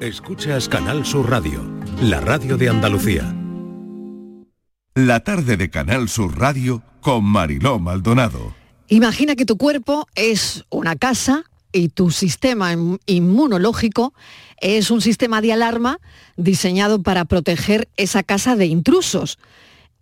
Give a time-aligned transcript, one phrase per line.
[0.00, 1.62] Escuchas Canal Sur Radio,
[2.00, 3.36] la radio de Andalucía.
[4.94, 8.54] La tarde de Canal Sur Radio con Mariló Maldonado.
[8.88, 12.72] Imagina que tu cuerpo es una casa y tu sistema
[13.04, 14.14] inmunológico
[14.62, 15.98] es un sistema de alarma
[16.38, 19.38] diseñado para proteger esa casa de intrusos.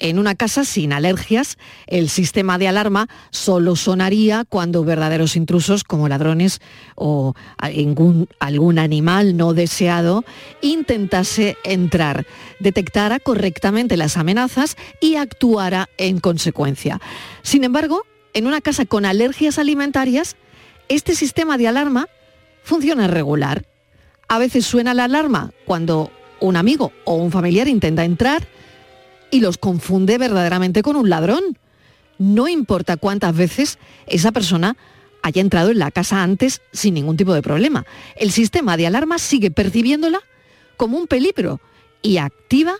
[0.00, 1.58] En una casa sin alergias,
[1.88, 6.60] el sistema de alarma solo sonaría cuando verdaderos intrusos como ladrones
[6.94, 8.28] o algún,
[8.78, 10.24] animal no deseado
[10.60, 12.26] intentase entrar,
[12.60, 17.00] detectara correctamente las amenazas y actuara en consecuencia.
[17.42, 20.36] Sin embargo, en una casa con alergias alimentarias,
[20.88, 22.06] este sistema de alarma
[22.62, 23.66] funciona regular.
[24.28, 28.46] A veces suena la alarma cuando un amigo o un familiar intenta entrar
[29.30, 31.58] y los confunde verdaderamente con un ladrón.
[32.18, 34.76] No importa cuántas veces esa persona
[35.22, 37.84] haya entrado en la casa antes sin ningún tipo de problema.
[38.16, 40.20] El sistema de alarma sigue percibiéndola
[40.76, 41.60] como un peligro
[42.02, 42.74] y activa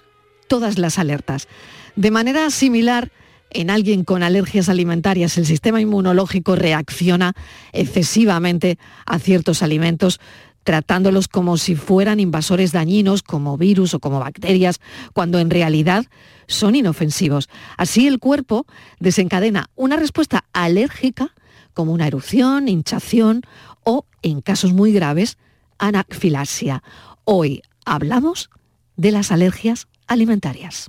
[0.48, 1.48] todas las alertas.
[1.96, 3.10] De manera similar,
[3.50, 7.34] en alguien con alergias alimentarias el sistema inmunológico reacciona
[7.72, 10.20] excesivamente a ciertos alimentos
[10.68, 14.80] tratándolos como si fueran invasores dañinos como virus o como bacterias,
[15.14, 16.04] cuando en realidad
[16.46, 17.48] son inofensivos.
[17.78, 18.66] Así el cuerpo
[19.00, 21.34] desencadena una respuesta alérgica
[21.72, 23.44] como una erupción, hinchación
[23.82, 25.38] o, en casos muy graves,
[25.78, 26.82] anafilaxia.
[27.24, 28.50] Hoy hablamos
[28.98, 30.86] de las alergias alimentarias.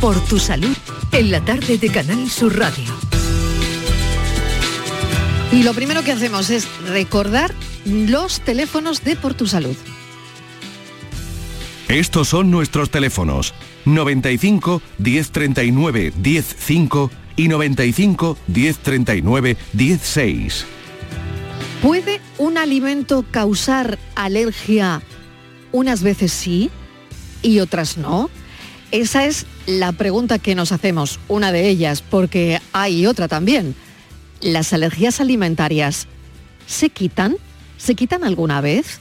[0.00, 0.76] Por tu salud,
[1.12, 2.92] en la tarde de Canal Sur Radio.
[5.52, 7.54] Y lo primero que hacemos es recordar
[7.84, 9.76] los teléfonos de Por Tu Salud.
[11.88, 13.52] Estos son nuestros teléfonos
[13.84, 20.66] 95 1039 105 y 95 1039 16.
[21.82, 25.02] ¿Puede un alimento causar alergia
[25.72, 26.70] unas veces sí
[27.42, 28.30] y otras no?
[28.92, 33.74] Esa es la pregunta que nos hacemos, una de ellas, porque hay otra también.
[34.40, 36.06] ¿Las alergias alimentarias
[36.66, 37.36] se quitan?
[37.80, 39.00] ¿Se quitan alguna vez?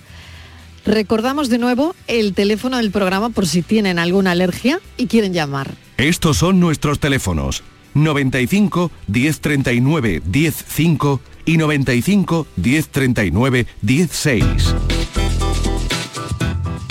[0.85, 5.75] Recordamos de nuevo el teléfono del programa por si tienen alguna alergia y quieren llamar.
[5.97, 7.62] Estos son nuestros teléfonos
[7.94, 14.45] 95 1039 105 y 95 1039 16.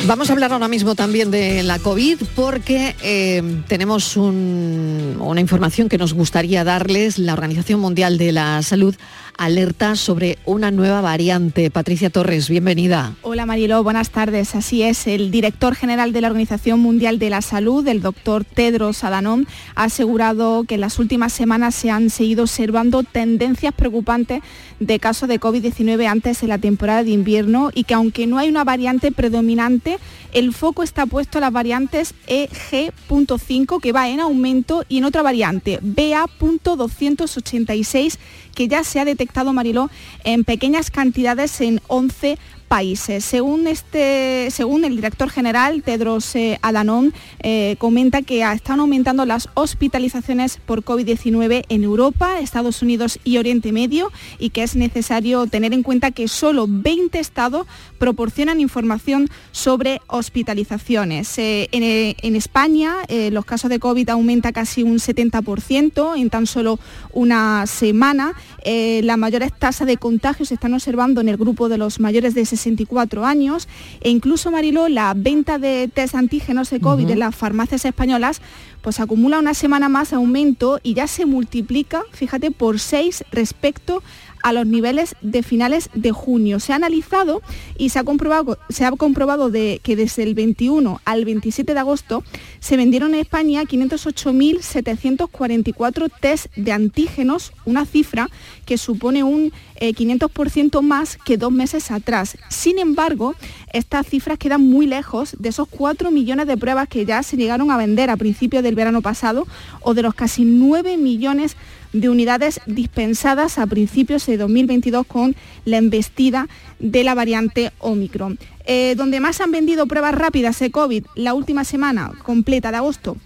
[0.06, 5.98] Vamos a hablar ahora mismo también de la COVID porque eh, tenemos una información que
[5.98, 7.18] nos gustaría darles.
[7.18, 8.94] La Organización Mundial de la Salud
[9.38, 11.70] alerta sobre una nueva variante.
[11.70, 13.14] Patricia Torres, bienvenida.
[13.22, 14.54] Hola Mariló, buenas tardes.
[14.54, 19.04] Así es, el director general de la Organización Mundial de la Salud, el doctor Tedros
[19.04, 24.42] Adhanom, ha asegurado que en las últimas semanas se han seguido observando tendencias preocupantes
[24.80, 28.48] de casos de COVID-19 antes de la temporada de invierno y que aunque no hay
[28.48, 29.98] una variante predominante,
[30.32, 35.22] el foco está puesto en las variantes EG.5 que va en aumento y en otra
[35.22, 38.18] variante BA.286
[38.58, 39.88] que ya se ha detectado, Mariló,
[40.24, 43.24] en pequeñas cantidades en 11 países.
[43.24, 47.10] Según, este, según el director general, Tedros eh, Adhanom,
[47.42, 53.72] eh, comenta que están aumentando las hospitalizaciones por COVID-19 en Europa, Estados Unidos y Oriente
[53.72, 57.66] Medio y que es necesario tener en cuenta que solo 20 estados
[57.98, 61.38] proporcionan información sobre hospitalizaciones.
[61.38, 62.94] Eh, en, España
[63.32, 66.78] los casos de COVID aumenta casi un 70% en tan solo
[67.12, 68.34] una semana.
[68.64, 72.44] las mayores tasas de contagios se están observando en el grupo de los mayores de
[72.58, 73.68] 64 años
[74.00, 78.40] e incluso Mariló, la venta de test antígenos de COVID en las farmacias españolas
[78.82, 84.27] pues acumula una semana más aumento y ya se multiplica, fíjate, por seis respecto a
[84.52, 86.60] los niveles de finales de junio.
[86.60, 87.42] Se ha analizado
[87.76, 91.80] y se ha comprobado, se ha comprobado de que desde el 21 al 27 de
[91.80, 92.22] agosto
[92.60, 98.28] se vendieron en España 508.744 test de antígenos, una cifra
[98.64, 102.38] que supone un 500% eh, más que dos meses atrás.
[102.48, 103.34] Sin embargo,
[103.72, 107.70] estas cifras quedan muy lejos de esos 4 millones de pruebas que ya se llegaron
[107.70, 109.46] a vender a principios del verano pasado
[109.80, 111.56] o de los casi 9 millones
[111.92, 116.48] unidades dispensadas a principios de 2022 con la embestida
[116.78, 118.38] de la variante Omicron.
[118.64, 123.16] Eh, donde más han vendido pruebas rápidas de COVID la última semana completa de agosto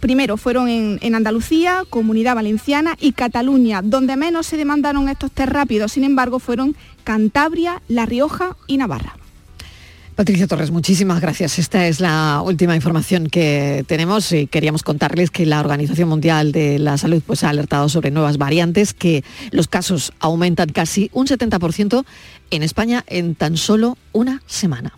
[0.00, 3.80] primero fueron en, en, Andalucía, Comunidad Valenciana y Cataluña.
[3.80, 9.16] Donde menos se demandaron estos test rápidos, sin embargo, fueron Cantabria, La Rioja y Navarra.
[10.14, 11.58] Patricia Torres, muchísimas gracias.
[11.58, 16.78] Esta es la última información que tenemos y queríamos contarles que la Organización Mundial de
[16.78, 22.04] la Salud pues, ha alertado sobre nuevas variantes, que los casos aumentan casi un 70%
[22.50, 24.92] en España en tan solo una semana.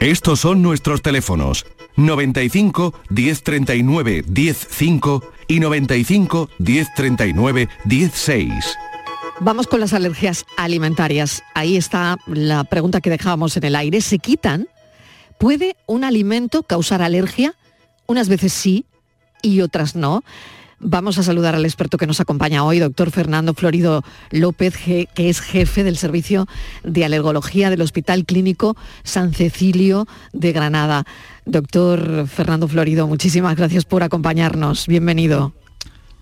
[0.00, 8.48] Estos son nuestros teléfonos 95 1039 105 y 95 1039 16.
[8.54, 8.93] 10
[9.40, 11.42] Vamos con las alergias alimentarias.
[11.54, 14.00] Ahí está la pregunta que dejábamos en el aire.
[14.00, 14.68] ¿Se quitan?
[15.38, 17.54] ¿Puede un alimento causar alergia?
[18.06, 18.86] Unas veces sí
[19.42, 20.22] y otras no.
[20.78, 25.40] Vamos a saludar al experto que nos acompaña hoy, doctor Fernando Florido López, que es
[25.40, 26.46] jefe del Servicio
[26.84, 31.06] de Alergología del Hospital Clínico San Cecilio de Granada.
[31.44, 34.86] Doctor Fernando Florido, muchísimas gracias por acompañarnos.
[34.86, 35.52] Bienvenido.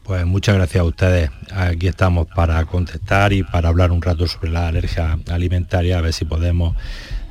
[0.04, 1.31] Pues muchas gracias a ustedes.
[1.52, 6.12] Aquí estamos para contestar y para hablar un rato sobre la alergia alimentaria, a ver
[6.12, 6.75] si podemos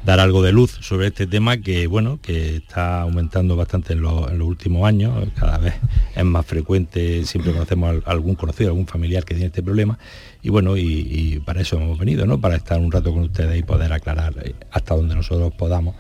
[0.06, 4.32] dar algo de luz sobre este tema que bueno que está aumentando bastante en, los
[4.40, 5.28] últimos años.
[5.38, 5.74] Cada vez
[6.16, 10.00] es más frecuente siempre conocemos a algún conocido algún familiar que tiene este problema.
[10.42, 13.64] Y bueno y, para eso hemos venido no para estar un rato con ustedes y
[13.64, 14.34] poder aclarar
[14.72, 15.96] hasta donde nosotros podamos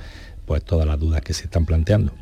[0.45, 2.13] pues todas las dudas que se están planteando.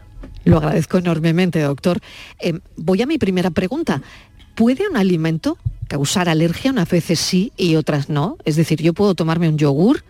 [0.46, 2.00] Lo agradezco enormemente doctor.
[2.40, 4.02] Eh, voy a mi primera pregunta
[4.60, 5.58] puede un alimento
[5.88, 10.04] causar alergia unas veces sí y otras no es decir yo puedo tomarme un yogur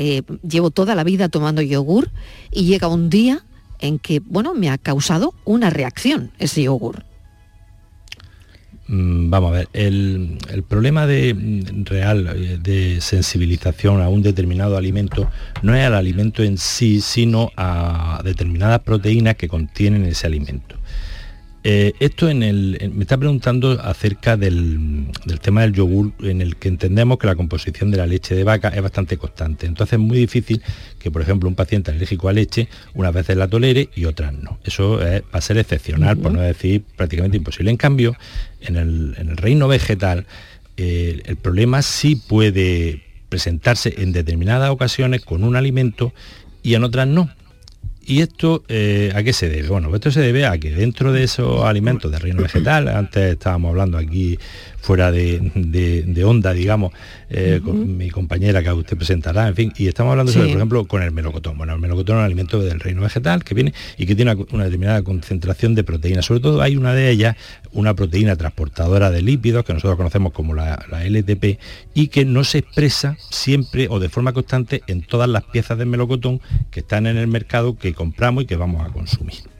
[0.00, 2.08] eh, llevo toda la vida tomando yogur
[2.52, 3.44] y llega un día
[3.80, 7.04] en que, bueno, me ha causado una reacción ese yogur.
[8.86, 11.34] Mm, vamos a ver, el, problema de,
[11.84, 15.28] real eh, de sensibilización a un determinado alimento
[15.62, 20.77] no es al alimento en sí, sino a determinadas proteínas que contienen ese alimento.
[21.64, 25.08] Eh, esto en el, me está preguntando acerca del,
[25.42, 28.68] tema del yogur, en el que entendemos que la composición de la leche de vaca
[28.68, 29.66] es bastante constante.
[29.66, 30.62] Entonces es muy difícil
[30.98, 34.58] que, por ejemplo, un paciente alérgico a leche unas veces la tolere y otras no.
[34.64, 37.70] Eso va a ser excepcional, por no decir prácticamente imposible.
[37.70, 38.16] En cambio,
[38.60, 40.26] en el, reino vegetal,
[40.76, 46.12] eh, el problema sí puede presentarse en determinadas ocasiones con un alimento
[46.62, 47.30] y en otras no.
[48.08, 49.68] ¿Y esto eh, a qué se debe?
[49.68, 53.68] Bueno, esto se debe a que dentro de esos alimentos de reino vegetal, antes estábamos
[53.68, 54.38] hablando aquí
[54.80, 56.92] fuera de, onda, digamos,
[57.30, 60.84] eh, con mi compañera que usted presentará, en fin, y estamos hablando sobre, por ejemplo,
[60.86, 61.58] con el melocotón.
[61.58, 64.64] Bueno, el melocotón es un alimento del reino vegetal que viene y que tiene una,
[64.64, 66.24] determinada concentración de proteínas.
[66.24, 67.36] Sobre todo hay una de ellas,
[67.72, 71.58] una proteína transportadora de lípidos, que nosotros conocemos como la, la LTP,
[71.94, 75.84] y que no se expresa siempre o de forma constante en todas las piezas de
[75.84, 76.40] melocotón
[76.70, 79.57] que están en el mercado que compramos y que vamos a consumir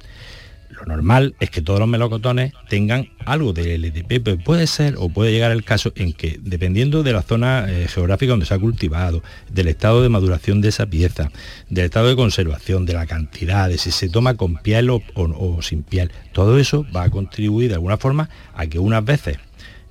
[0.78, 5.08] lo normal es que todos los melocotones tengan algo de LTP, pero puede ser o
[5.08, 8.58] puede llegar el caso en que, dependiendo de la zona eh, geográfica donde se ha
[8.58, 11.30] cultivado, del estado de maduración de esa pieza,
[11.69, 15.82] del estado de conservación, de la cantidad, de si se toma con piel o sin
[15.82, 19.38] piel, todo eso va a contribuir de alguna forma a que unas veces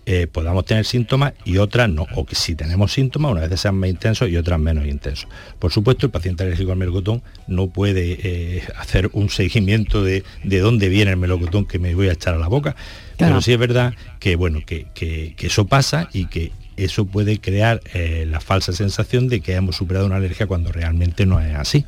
[0.09, 3.75] eh, podamos tener síntomas y otras no, o que si tenemos síntomas, una vez sean
[3.75, 5.27] más intensos y otras menos intensos.
[5.59, 10.59] Por supuesto, el paciente alérgico al melocotón no puede eh, hacer un seguimiento de, de,
[10.59, 12.77] dónde viene el melocotón que me voy a echar a la boca,
[13.18, 18.25] pero sí es verdad que, bueno, que, eso pasa y que eso puede crear eh,
[18.30, 21.86] la falsa sensación de que hemos superado una alergia cuando realmente no es así.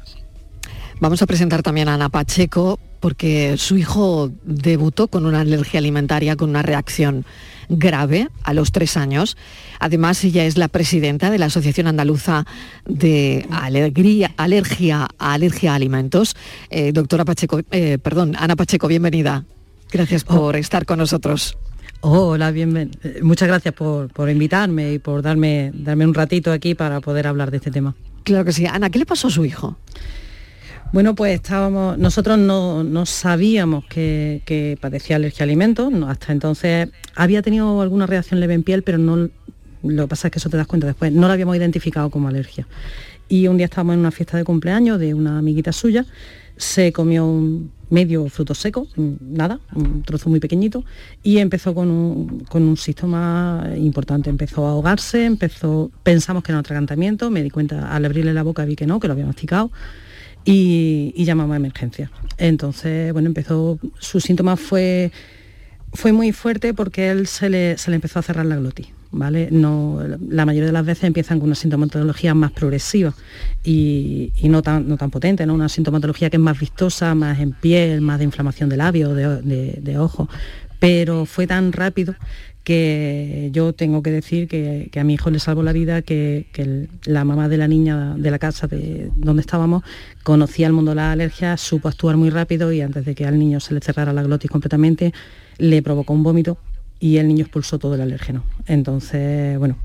[0.99, 6.35] Vamos a presentar también a Ana Pacheco porque su hijo debutó con una alergia alimentaria,
[6.35, 7.25] con una reacción
[7.69, 9.37] grave a los tres años.
[9.79, 12.45] Además, ella es la presidenta de la Asociación Andaluza
[12.85, 16.35] de Alegría, Alergia a Alergia a Alimentos.
[16.69, 19.45] Eh, doctora Pacheco, eh, perdón, Ana Pacheco, bienvenida.
[19.91, 20.35] Gracias oh.
[20.35, 21.57] por estar con nosotros.
[22.01, 22.99] Hola, bienvenido.
[23.03, 27.51] Eh, muchas gracias por, invitarme y por darme, darme un ratito aquí para poder hablar
[27.51, 27.95] de este tema.
[28.23, 28.65] Claro que sí.
[28.65, 29.77] Ana, ¿qué le pasó a su hijo?
[30.91, 37.81] Bueno, pues estábamos, nosotros no, sabíamos que, padecía alergia a alimentos, hasta entonces había tenido
[37.81, 39.29] alguna reacción leve en piel, pero no,
[39.83, 42.27] lo que pasa es que eso te das cuenta después, no lo habíamos identificado como
[42.27, 42.67] alergia.
[43.27, 46.07] Y un día estábamos en una fiesta de cumpleaños de una amiguita suya,
[46.57, 50.83] se comió un medio fruto seco, nada, un trozo muy pequeñito,
[51.21, 54.31] y empezó con un, con síntoma importante.
[54.31, 58.41] Empezó a ahogarse, empezó, pensamos que era un atragantamiento, me di cuenta, al abrirle la
[58.41, 59.71] boca vi que no, que lo había masticado
[60.51, 62.11] y, llamamos a emergencia.
[62.37, 65.11] Entonces, bueno, empezó, su síntoma fue,
[65.93, 68.87] fue muy fuerte porque él se le, empezó a cerrar la glotis.
[69.11, 69.47] ¿Vale?
[69.49, 73.15] No, la mayoría de las veces empiezan con una sintomatología más progresiva
[73.63, 75.55] y, no, tan, no tan potente, ¿no?
[75.55, 79.41] una sintomatología que es más vistosa, más en piel, más de inflamación de labios, de,
[79.41, 80.29] de, de ojos,
[80.77, 82.13] pero fue tan rápido
[82.69, 86.45] que yo tengo que decir que, a mi hijo le salvó la vida, que,
[87.05, 89.81] la mamá de la niña de la casa de donde estábamos
[90.21, 93.39] conocía el mundo de la alergia, supo actuar muy rápido y antes de que al
[93.39, 95.15] niño se le cerrara la glotis completamente,
[95.57, 96.59] le provocó un vómito
[96.99, 98.43] y el niño expulsó todo el alérgeno.
[98.67, 99.75] Entonces, bueno,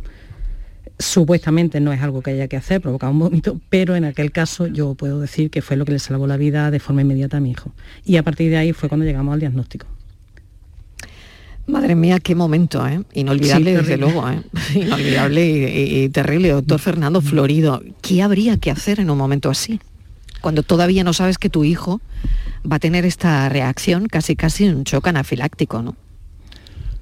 [0.99, 4.67] supuestamente no es algo que haya que hacer, provocar un vómito, pero en aquel caso
[4.67, 7.41] yo puedo decir que fue lo que le salvó la vida de forma inmediata a
[7.41, 7.73] mi hijo.
[8.05, 9.87] Y a partir de ahí fue cuando llegamos al diagnóstico.
[11.67, 13.03] Madre mía, qué momento, ¿eh?
[13.15, 14.43] Inolvidable, desde luego, ¿eh?
[14.75, 16.51] Inolvidable y, terrible.
[16.51, 19.81] Doctor Fernando Florido, ¿qué habría que hacer en un momento así?
[20.43, 22.03] Cuando todavía no sabes que tu hijo
[22.71, 25.97] va a tener esta reacción, casi casi un shock anafiláctico, ¿no?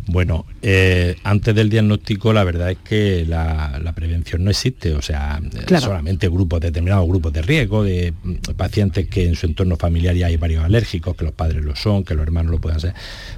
[0.07, 5.41] Bueno, eh, antes del diagnóstico la verdad es que la, prevención no existe, o sea,
[5.79, 10.27] solamente grupos, determinados grupos de riesgo, de mm, pacientes que en su entorno familiar ya
[10.27, 12.95] hay varios alérgicos, que los padres lo son, que los hermanos lo puedan ser,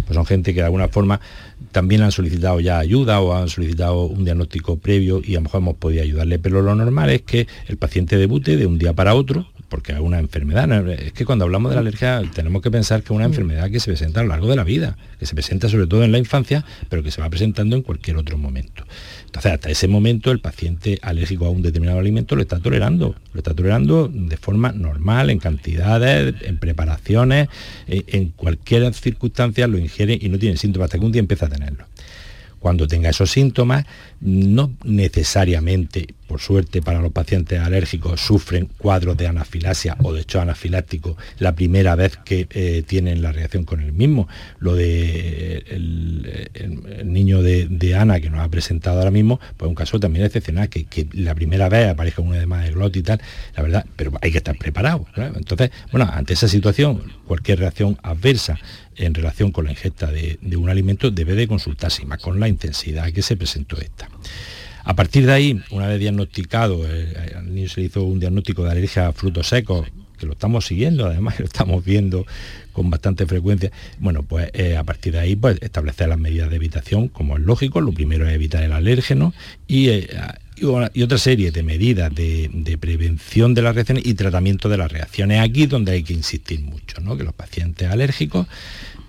[0.06, 1.21] pues son gente que de alguna forma
[1.71, 5.61] también han solicitado ya ayuda o han solicitado un diagnóstico previo y a lo mejor
[5.61, 9.14] hemos podido ayudarle, pero lo normal es que el paciente debute de un día para
[9.14, 10.88] otro, porque es una enfermedad.
[10.88, 13.33] Es que cuando hablamos de la alergia tenemos que pensar que es una mm.
[13.33, 16.04] enfermedad que se presenta a lo largo de la vida, que se presenta sobre todo
[16.04, 18.85] en la infancia, pero que se va presentando en cualquier otro momento.
[19.26, 23.38] Entonces, hasta ese momento el paciente alérgico a un determinado alimento lo está tolerando, lo
[23.38, 27.49] está tolerando de forma normal, en cantidades, en preparaciones,
[27.88, 31.49] en cualquier circunstancia lo ingiere y no tiene síntomas hasta que un día empieza a
[31.49, 31.85] tenerlo.
[32.61, 33.85] Cuando tenga esos síntomas,
[34.21, 40.40] no necesariamente, por suerte para los pacientes alérgicos, sufren cuadros de anafilasia o de hecho
[40.40, 44.26] anafiláctico la primera vez que eh, tienen la reacción con el mismo.
[44.58, 50.00] Lo de el, niño de, Ana que nos ha presentado ahora mismo, pues un caso
[50.00, 53.20] también excepcional, que, la primera vez aparezca un edema de glotis y tal,
[53.54, 55.06] la verdad, pero hay que estar preparado.
[55.14, 58.58] Entonces, bueno, ante esa situación, cualquier reacción adversa
[58.96, 62.48] en relación con la ingesta de, de un alimento debe de consultarse, más con la
[62.48, 64.08] intensidad que se presentó esta.
[64.84, 68.70] A partir de ahí, una vez diagnosticado, eh, al niño se hizo un diagnóstico de
[68.70, 69.88] alergia a frutos secos,
[70.18, 72.26] que lo estamos siguiendo, además lo estamos viendo
[72.72, 73.72] con bastante frecuencia.
[73.98, 77.42] Bueno, pues eh, a partir de ahí, pues establecer las medidas de evitación, como es
[77.42, 79.32] lógico, lo primero es evitar el alérgeno
[79.66, 80.08] y, eh,
[80.56, 84.92] y, otra serie de medidas de, de, prevención de las reacciones y tratamiento de las
[84.92, 85.40] reacciones.
[85.40, 87.16] Aquí donde hay que insistir mucho, ¿no?
[87.16, 88.46] que los pacientes alérgicos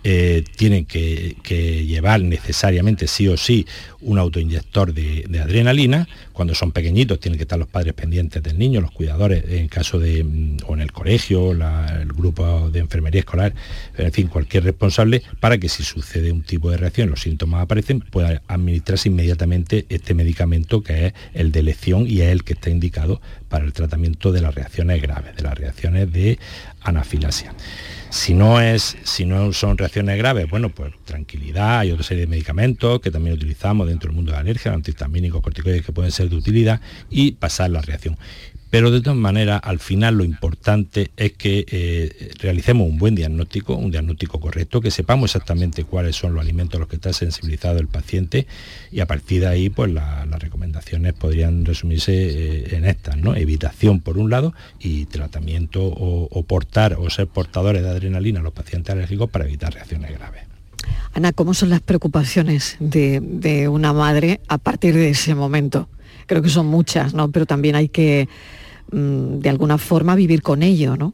[0.07, 1.35] eh, tienen que,
[1.87, 3.65] llevar necesariamente sí o sí
[4.01, 6.07] un autoinyector de, adrenalina.
[6.31, 9.97] Cuando son pequeñitos tienen que estar los padres pendientes del niño, los cuidadores, en caso
[9.97, 13.55] de, mm, o en el colegio, el grupo de enfermería escolar,
[13.97, 18.01] en fin, cualquier responsable, para que si sucede un tipo de reacción, los síntomas aparecen,
[18.01, 22.69] pueda administrarse inmediatamente este medicamento que es el de elección y es el que está
[22.69, 26.39] indicado para el tratamiento de las reacciones graves, de las reacciones de
[26.81, 27.53] anafilasia.
[28.09, 32.27] Si no, es, si no son reacciones graves, bueno, pues tranquilidad, hay otra serie de
[32.27, 36.29] medicamentos que también utilizamos dentro del mundo de la alergia, antihistamínicos, corticoides que pueden ser
[36.29, 38.17] de utilidad y pasar la reacción.
[38.69, 43.75] Pero de todas maneras, al final lo importante es que eh, realicemos un buen diagnóstico,
[43.75, 47.79] un diagnóstico correcto, que sepamos exactamente cuáles son los alimentos a los que está sensibilizado
[47.79, 48.47] el paciente
[48.91, 53.35] y a partir de ahí, pues las recomendaciones podrían resumirse eh, en estas, ¿no?
[53.35, 58.53] Evitación por un lado y tratamiento o, portar o ser portadores de adrenalina a los
[58.53, 60.43] pacientes alérgicos para evitar reacciones graves.
[61.13, 65.87] Ana, ¿cómo son las preocupaciones de, de una madre a partir de ese momento?
[66.25, 67.31] Creo que son muchas, ¿no?
[67.31, 68.27] Pero también hay que
[68.91, 71.13] Mm, de alguna forma vivir con ello, ¿no?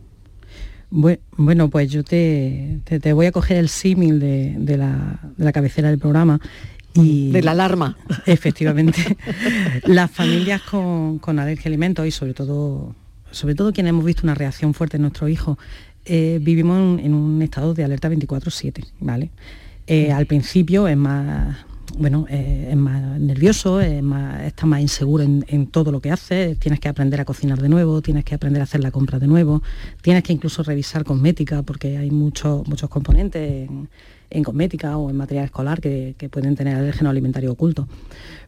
[0.90, 6.42] Bueno, pues yo te, te, voy a coger el símil de, la, cabecera del programa.
[6.94, 7.98] Y, de la alarma.
[8.26, 9.18] Efectivamente.
[9.86, 12.94] Las familias con, con, alergia a alimentos y sobre todo,
[13.32, 15.58] sobre todo quienes hemos visto una reacción fuerte en nuestro hijo,
[16.04, 19.32] eh, vivimos en, un estado de alerta 24-7, ¿vale?
[19.88, 21.56] Eh, al principio es más,
[21.98, 26.56] bueno, eh, es más nervioso, es más, está más inseguro en, todo lo que hace,
[26.56, 29.28] tienes que aprender a cocinar de nuevo, tienes que aprender a hacer la compra de
[29.28, 29.62] nuevo,
[30.02, 33.70] tienes que incluso revisar cosmética porque hay muchos muchos componentes
[34.30, 37.88] en, cosmética o en material escolar que, que pueden tener alérgeno alimentario oculto.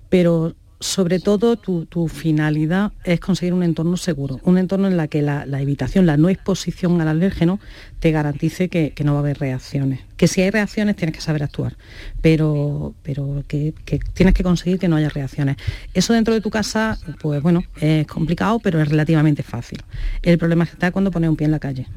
[0.09, 5.21] Pero sobre todo tu, finalidad es conseguir un entorno seguro, un entorno en el que
[5.21, 7.59] la, evitación, la no exposición al alérgeno
[7.99, 10.01] te garantice que, no va a haber reacciones.
[10.17, 11.77] Que si hay reacciones tienes que saber actuar,
[12.21, 13.73] pero, pero que,
[14.13, 15.55] tienes que conseguir que no haya reacciones.
[15.93, 19.79] Eso dentro de tu casa, pues bueno, es complicado, pero es relativamente fácil.
[20.21, 21.87] El problema está cuando pones un pie en la calle.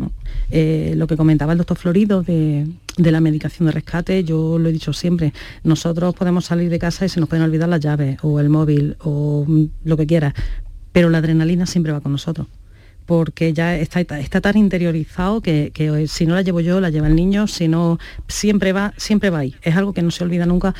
[0.50, 2.66] Eh, lo que comentaba el doctor Florido de,
[2.96, 5.32] de la medicación de rescate, yo lo he dicho siempre,
[5.64, 8.75] nosotros podemos salir de casa y se nos pueden olvidar las llaves o el móvil
[9.00, 9.46] o
[9.84, 10.34] lo que quiera,
[10.92, 12.46] pero la adrenalina siempre va con nosotros
[13.06, 17.06] porque ya está, está tan interiorizado que, que, si no la llevo yo, la lleva
[17.06, 19.54] el niño, si no, siempre va, siempre va ahí.
[19.62, 20.74] Es algo que no se olvida nunca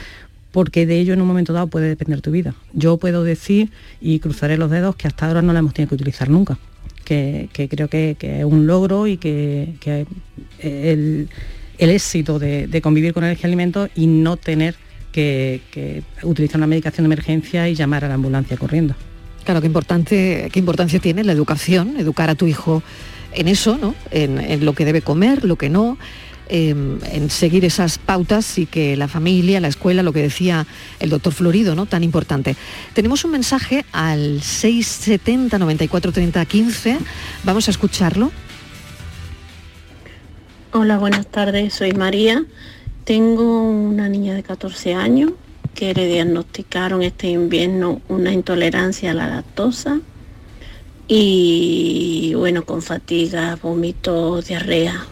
[0.50, 2.54] porque de ello en un momento dado puede depender tu vida.
[2.72, 5.96] Yo puedo decir y cruzaré los dedos que hasta ahora no la hemos tenido que
[5.96, 6.58] utilizar nunca,
[7.04, 10.06] que, creo que, es un logro y que, que
[10.60, 11.28] el,
[11.78, 14.74] el éxito de, convivir con el alimentos y no tener
[15.16, 18.94] que, que utilizar una medicación de emergencia y llamar a la ambulancia corriendo.
[19.46, 22.82] Claro, qué, importante, qué importancia tiene la educación, educar a tu hijo
[23.32, 23.94] en eso, ¿no?
[24.10, 25.96] En, lo que debe comer, lo que no,
[26.50, 30.66] em, en seguir esas pautas y que la familia, la escuela, lo que decía
[31.00, 31.86] el doctor Florido, ¿no?
[31.86, 32.56] Tan importante.
[32.92, 36.98] Tenemos un mensaje al 670 94 30 15.
[37.42, 38.30] Vamos a escucharlo.
[40.72, 41.72] Hola, buenas tardes.
[41.72, 42.44] Soy María.
[43.06, 45.30] Tengo una niña de 14 años
[45.76, 50.00] que le diagnosticaron este invierno una intolerancia a la lactosa
[51.06, 55.06] y bueno, con fatiga, vómito, diarrea.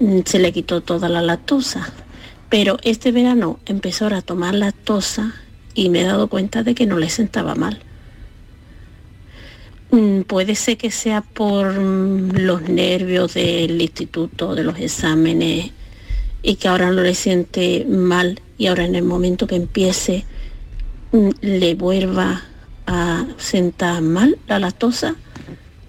[0.00, 1.90] Mm, se le quitó toda la lactosa.
[2.50, 5.34] Pero este verano empezó a tomar lactosa
[5.72, 7.80] y me he dado cuenta de que no le sentaba mal.
[9.92, 15.72] Mm, puede ser que sea por mm, los nervios del instituto, de los exámenes,
[16.42, 20.24] y que ahora no le siente mal y ahora en el momento que empiece
[21.12, 22.42] mm, le vuelva
[22.86, 25.14] a sentar mal la lactosa.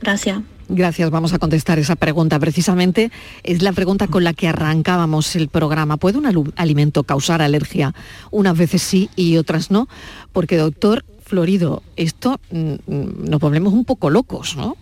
[0.01, 0.39] Gracias.
[0.69, 2.39] Gracias, vamos a contestar esa pregunta.
[2.39, 3.11] Precisamente
[3.43, 5.97] es la pregunta con la que arrancábamos el programa.
[5.97, 7.93] ¿Puede un alimento causar alergia?
[8.31, 9.87] Unas veces sí y otras no.
[10.31, 14.77] Porque, doctor Florido, esto mm, mm, nos volvemos un poco locos, ¿no?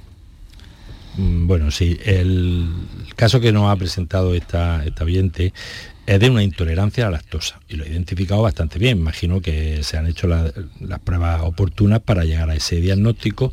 [1.17, 2.69] Mm, bueno, sí, el
[3.15, 5.53] caso que nos ha presentado esta, esta oyente
[6.05, 8.99] es de una intolerancia a la lactosa y lo he identificado bastante bien.
[8.99, 13.51] Imagino que se han hecho las pruebas oportunas para llegar a ese diagnóstico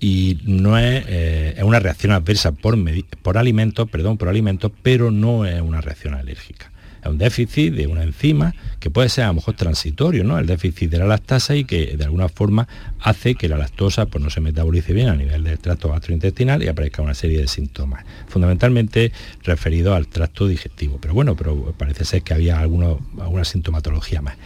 [0.00, 2.76] y no es, eh, una reacción adversa por,
[3.22, 6.73] por alimentos, perdón, por alimentos, pero no es una reacción alérgica
[7.10, 10.38] un déficit de una enzima que puede ser a lo mejor transitorio, ¿no?
[10.38, 12.68] El déficit de la lactasa y que de alguna forma
[13.00, 16.68] hace que la lactosa pues, no se metabolice bien a nivel del tracto gastrointestinal y
[16.68, 20.98] aparezca una serie de síntomas, fundamentalmente referidos al tracto digestivo.
[21.00, 24.36] Pero bueno, pero parece ser que había alguna sintomatología más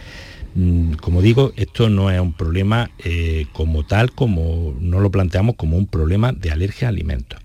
[0.55, 5.55] mm, como digo, esto no es un problema eh, como tal, como no lo planteamos
[5.55, 7.39] como un problema de alergia a alimentos.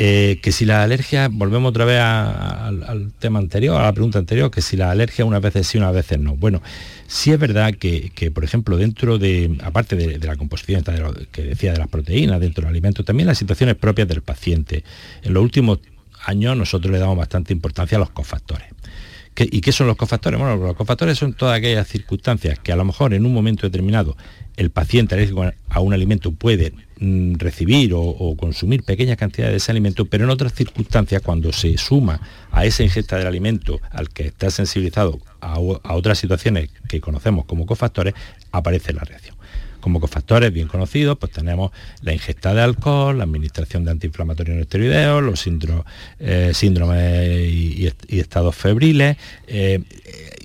[0.00, 4.48] Eh, que si la alergia, volvemos otra vez al tema anterior, a la pregunta anterior,
[4.48, 6.36] que si la alergia unas veces sí, unas veces no.
[6.36, 6.62] Bueno,
[7.08, 10.84] sí es verdad que, por ejemplo, dentro de, aparte de, la composición
[11.32, 14.84] que decía de las proteínas dentro del alimento, también las situaciones propias del paciente.
[15.22, 15.80] En los últimos
[16.24, 18.68] años nosotros le damos bastante importancia a los cofactores.
[19.36, 20.38] ¿Y qué son los cofactores?
[20.38, 24.16] Bueno, los cofactores son todas aquellas circunstancias que a lo mejor en un momento determinado
[24.56, 30.04] el paciente alérgico a un alimento puede recibir o, consumir pequeñas cantidades de ese alimento,
[30.04, 34.50] pero en otras circunstancias, cuando se suma a esa ingesta del alimento al que está
[34.50, 38.14] sensibilizado a, a otras situaciones que conocemos como cofactores,
[38.52, 39.37] aparece la reacción.
[39.80, 41.70] Como cofactores bien conocidos, pues tenemos
[42.02, 45.46] la ingesta de alcohol, la administración de antiinflamatorios no esteroideos, los
[46.18, 49.80] eh, síndromes y, estados febriles, eh,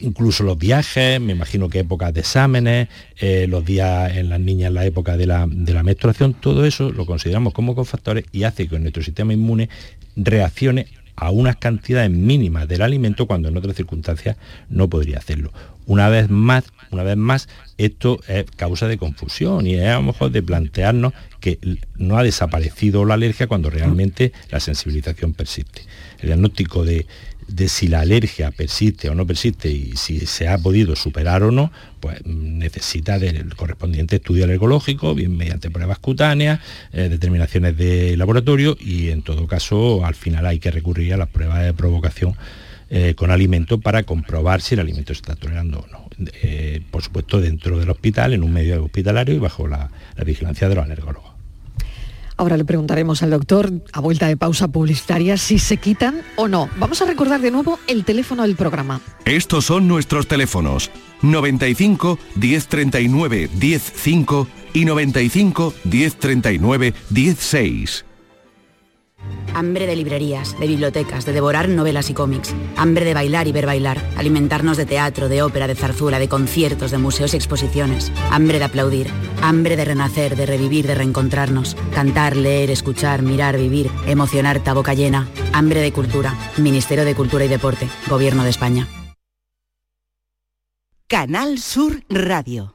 [0.01, 4.71] incluso los viajes, me imagino que épocas de exámenes, eh, los días en las niñas,
[4.71, 9.03] la época de la menstruación, todo eso lo consideramos como cofactores y hace que nuestro
[9.03, 9.69] sistema inmune
[10.15, 14.37] reaccione a unas cantidades mínimas del alimento cuando en otras circunstancias
[14.69, 15.51] no podría hacerlo.
[15.85, 20.03] Una vez más, una vez más, esto es causa de confusión y es a lo
[20.03, 21.59] mejor de plantearnos que
[21.97, 25.81] no ha desaparecido la alergia cuando realmente la sensibilización persiste.
[26.21, 27.05] El diagnóstico de,
[27.67, 31.71] si la alergia persiste o no persiste y si se ha podido superar o no,
[31.99, 36.61] pues necesita del correspondiente estudio alergológico, bien mediante pruebas cutáneas,
[36.93, 41.27] eh, determinaciones de laboratorio y en todo caso al final hay que recurrir a las
[41.27, 42.37] pruebas de provocación
[42.95, 46.07] eh, con alimento para comprobar si el alimento se está tolerando o no.
[46.43, 50.69] Eh, por supuesto dentro del hospital, en un medio hospitalario y bajo la, la vigilancia
[50.69, 51.31] de los alergólogos.
[52.37, 56.69] Ahora le preguntaremos al doctor, a vuelta de pausa publicitaria, si se quitan o no.
[56.77, 59.01] Vamos a recordar de nuevo el teléfono del programa.
[59.25, 60.91] Estos son nuestros teléfonos.
[61.23, 68.05] 95 1039 105 y 95 1039 16.
[69.53, 72.53] Hambre de librerías, de bibliotecas, de devorar novelas y cómics.
[72.75, 74.01] Hambre de bailar y ver bailar.
[74.17, 78.11] Alimentarnos de teatro, de ópera, de zarzuela, de conciertos, de museos y exposiciones.
[78.31, 79.07] Hambre de aplaudir.
[79.41, 81.75] Hambre de renacer, de revivir, de reencontrarnos.
[81.93, 83.89] Cantar, leer, escuchar, mirar, vivir.
[84.07, 85.27] Emocionar, boca llena.
[85.53, 86.35] Hambre de cultura.
[86.57, 87.87] Ministerio de Cultura y Deporte.
[88.09, 88.87] Gobierno de España.
[91.07, 92.73] Canal Sur Radio.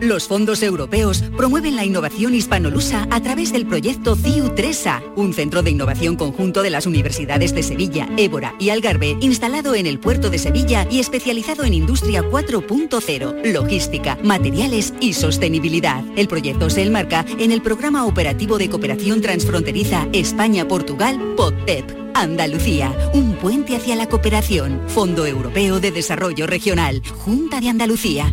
[0.00, 5.62] Los fondos europeos promueven la innovación hispanolusa a través del proyecto CIU 3A, un centro
[5.62, 10.28] de innovación conjunto de las universidades de Sevilla, Évora y Algarve, instalado en el puerto
[10.28, 16.04] de Sevilla y especializado en industria 4.0, logística, materiales y sostenibilidad.
[16.14, 22.06] El proyecto se enmarca en el programa operativo de cooperación transfronteriza España-Portugal, POTEP.
[22.12, 24.80] Andalucía, un puente hacia la cooperación.
[24.88, 28.32] Fondo Europeo de Desarrollo Regional, Junta de Andalucía.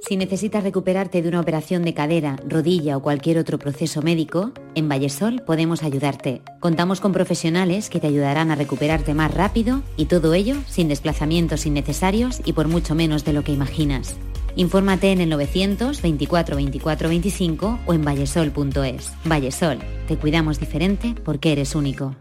[0.00, 4.88] Si necesitas recuperarte de una operación de cadera, rodilla o cualquier otro proceso médico, en
[4.88, 6.40] Vallesol podemos ayudarte.
[6.58, 11.66] Contamos con profesionales que te ayudarán a recuperarte más rápido y todo ello sin desplazamientos
[11.66, 14.16] innecesarios y por mucho menos de lo que imaginas.
[14.56, 19.12] Infórmate en el 900 24 24 25 o en vallesol.es.
[19.24, 22.16] Vallesol, te cuidamos diferente porque eres único.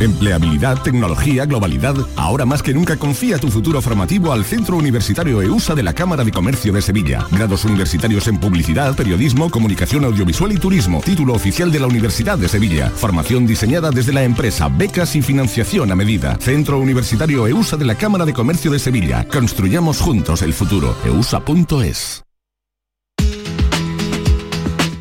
[0.00, 1.94] Empleabilidad, tecnología, globalidad.
[2.16, 6.24] Ahora más que nunca confía tu futuro formativo al Centro Universitario EUSA de la Cámara
[6.24, 7.26] de Comercio de Sevilla.
[7.30, 11.02] Grados universitarios en publicidad, periodismo, comunicación audiovisual y turismo.
[11.04, 12.88] Título oficial de la Universidad de Sevilla.
[12.88, 16.38] Formación diseñada desde la empresa, becas y financiación a medida.
[16.40, 19.28] Centro Universitario EUSA de la Cámara de Comercio de Sevilla.
[19.28, 20.96] Construyamos juntos el futuro.
[21.04, 22.24] EUSA.es.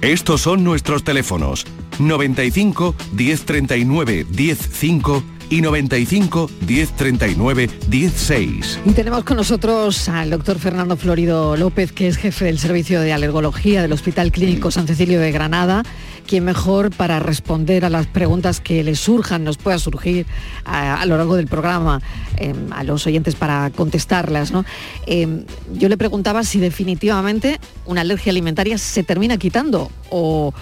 [0.02, 1.66] Estos son nuestros teléfonos
[2.00, 8.80] 95 1039 105 y 95 1039 16.
[8.86, 13.14] Y tenemos con nosotros al doctor Fernando Florido López, que es jefe del Servicio de
[13.14, 15.84] Alergología del Hospital Clínico San Cecilio de Granada,
[16.28, 20.28] quien mejor para responder a las preguntas que le surjan, nos pueda surgir
[20.66, 22.02] a, lo largo del programa,
[22.38, 24.52] eh, a los oyentes para contestarlas.
[24.52, 24.66] ¿no?
[25.08, 30.54] Eh, yo le preguntaba si definitivamente una alergia alimentaria se termina quitando o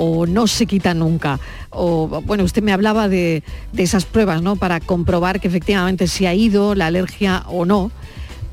[0.00, 1.40] o no se quita nunca.
[1.70, 4.54] O, bueno, usted me hablaba de, de, esas pruebas, ¿no?
[4.56, 7.90] Para comprobar que efectivamente se ha ido la alergia o no.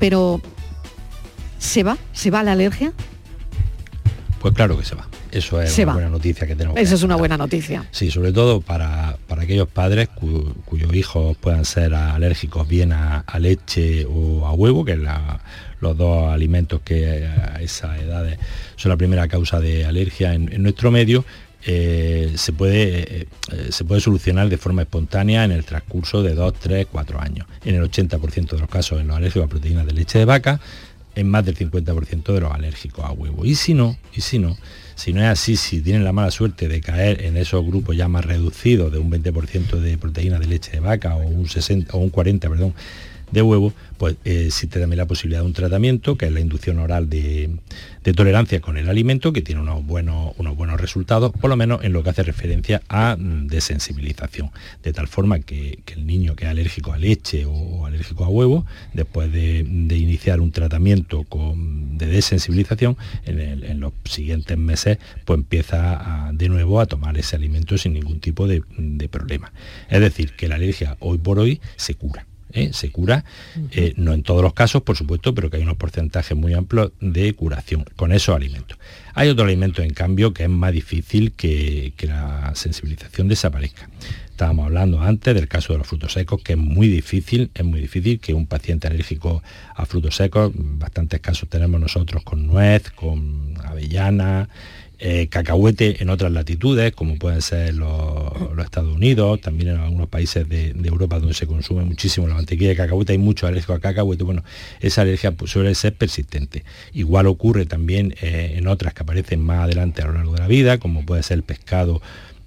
[0.00, 0.40] Pero,
[1.58, 1.96] ¿se va?
[2.12, 2.92] ¿Se va la alergia?
[4.40, 5.06] Pues claro que se va.
[5.32, 5.94] Eso es Se una va.
[5.94, 6.78] buena noticia que tenemos.
[6.78, 7.84] Esa es una buena noticia.
[7.90, 13.20] Sí, sobre todo para, para aquellos padres cu- cuyos hijos puedan ser alérgicos bien a,
[13.26, 15.40] a leche o a huevo, que es la-
[15.80, 18.38] los dos alimentos que a esas edades
[18.76, 21.24] son la primera causa de alergia en, nuestro medio.
[21.68, 26.34] eh, se, puede, eh, eh, se puede solucionar de forma espontánea en el transcurso de
[26.34, 27.46] 2, 3, 4 años.
[27.64, 30.60] En el 80% de los casos en los alérgicos a proteínas de leche de vaca,
[31.16, 33.44] en más del 50% de los alérgicos a huevo.
[33.44, 34.56] Y si no, y si no,
[34.94, 38.06] si no es así, si tienen la mala suerte de caer en esos grupos ya
[38.06, 41.98] más reducidos de un 20% de proteínas de leche de vaca o un 60 o
[41.98, 42.74] un 40, perdón,
[43.30, 46.78] de huevo, pues eh, existe también la posibilidad de un tratamiento, que es la inducción
[46.78, 47.50] oral de,
[48.14, 51.92] tolerancia con el alimento, que tiene unos buenos, unos buenos resultados, por lo menos en
[51.92, 54.50] lo que hace referencia a mm, desensibilización,
[54.82, 58.64] de tal forma que, el niño que es alérgico a leche o alérgico a huevo,
[58.92, 59.60] después de,
[59.96, 66.86] iniciar un tratamiento con, de desensibilización, en, los siguientes meses, pues empieza de nuevo a
[66.86, 68.62] tomar ese alimento sin ningún tipo de
[69.10, 69.52] problema.
[69.88, 72.26] Es decir, que la alergia hoy por hoy se cura.
[72.56, 72.70] ¿Eh?
[72.72, 73.24] se cura,
[73.70, 76.92] eh, no en todos los casos, por supuesto, pero que hay unos porcentajes muy amplios
[77.00, 78.78] de curación con esos alimentos.
[79.14, 83.88] Hay otro alimento, en cambio, que es más difícil que, que la sensibilización desaparezca.
[84.36, 87.80] Estábamos hablando antes del caso de los frutos secos, que es muy difícil, es muy
[87.80, 89.42] difícil que un paciente alérgico
[89.74, 94.50] a frutos secos, bastantes casos tenemos nosotros con nuez, con avellana,
[94.98, 98.32] eh, cacahuete en otras latitudes, como pueden ser los,
[98.64, 102.76] Estados Unidos, también en algunos países de, Europa donde se consume muchísimo la mantequilla de
[102.76, 104.42] cacahuete, hay mucho alérgico a cacahuete, bueno,
[104.80, 106.64] esa alergia pues, suele ser persistente.
[106.94, 110.48] Igual ocurre también eh, en otras que aparecen más adelante a lo largo de la
[110.48, 112.00] vida, como puede ser el pescado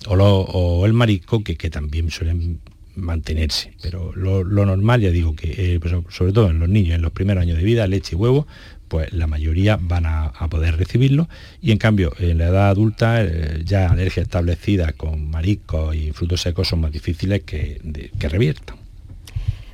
[0.07, 2.59] o, el marisco, que, también suelen
[2.95, 3.73] mantenerse.
[3.81, 7.41] Pero lo, normal, ya digo, que eh, sobre todo en los niños, en los primeros
[7.41, 8.47] años de vida, leche y huevo,
[8.89, 11.30] pues la mayoría van a, a poder recibirlo
[11.62, 16.41] y en cambio en la edad adulta eh, ya alergias establecidas con mariscos y frutos
[16.41, 18.75] secos son más difíciles que, de- que reviertan.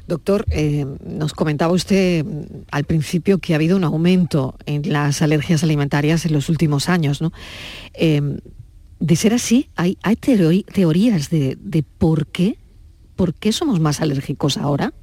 [0.08, 5.24] Doctor, eh, nos comentaba usted mm, al principio que ha habido un aumento en las
[5.24, 7.34] alergias alimentarias en los últimos años, ¿no?
[7.96, 8.22] Eh,
[9.00, 9.98] de ser así, hay,
[10.74, 12.58] teorías de, de por qué,
[13.16, 14.94] por qué somos más alérgicos ahora.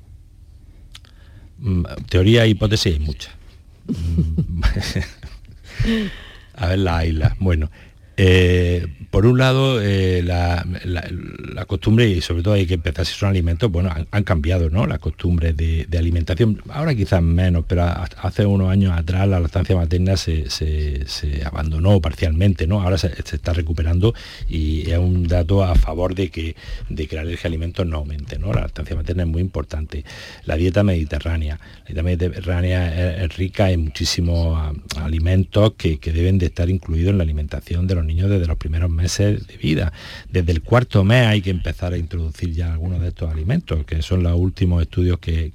[1.59, 3.33] Mm, Teoría e hipótesis hay muchas.
[6.55, 7.37] A ver la isla.
[7.41, 7.71] Bueno,
[8.17, 10.65] Eh, por un lado, eh, la,
[11.67, 14.87] costumbre, y sobre todo hay que empezar si son alimentos, bueno, han, cambiado ¿no?
[14.87, 16.63] las costumbres de, alimentación.
[16.71, 20.47] Ahora quizás menos, pero hace unos años atrás la lactancia materna se,
[21.45, 22.83] abandonó parcialmente, ¿no?
[22.83, 24.15] Ahora se, está recuperando
[24.49, 26.57] y es un dato a favor de que,
[26.89, 28.53] de que la alergia a alimentos no aumente, ¿no?
[28.53, 30.05] La lactancia materna es muy importante.
[30.45, 31.61] La dieta mediterránea.
[31.87, 37.19] La dieta mediterránea es, rica en muchísimos alimentos que, que deben de estar incluidos en
[37.19, 39.93] la alimentación de los niños desde los primeros meses de vida.
[40.31, 44.03] Desde el cuarto mes hay que empezar a introducir ya algunos de estos alimentos, que
[44.03, 45.53] son los últimos estudios que,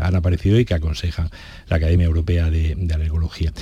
[0.00, 1.30] han aparecido y que aconsejan
[1.68, 3.52] la Academia Europea de, Alergología.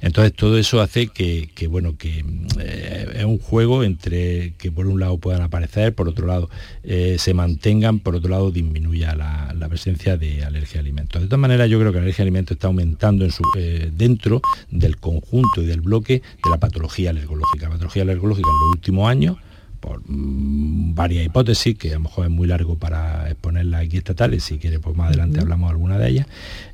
[0.00, 2.24] Entonces todo eso hace que, bueno, que
[2.58, 6.48] eh, es un juego entre que por un lado puedan aparecer, por otro lado
[6.82, 11.22] eh, se mantengan, por otro lado disminuya la, presencia de alergia a alimentos.
[11.22, 13.24] De todas maneras yo creo que la alergia a alimentos está aumentando
[13.56, 17.66] eh, dentro del conjunto y del bloque de la patología alergológica.
[17.66, 19.36] La patología alergológica en los últimos años
[19.80, 24.44] por mm, varias hipótesis, que a lo mejor es muy largo para exponerlas aquí estatales,
[24.44, 26.26] si quiere pues más adelante hablamos de alguna de ellas,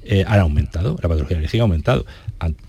[0.03, 2.07] eh, han aumentado, la patología alérgica ha aumentado.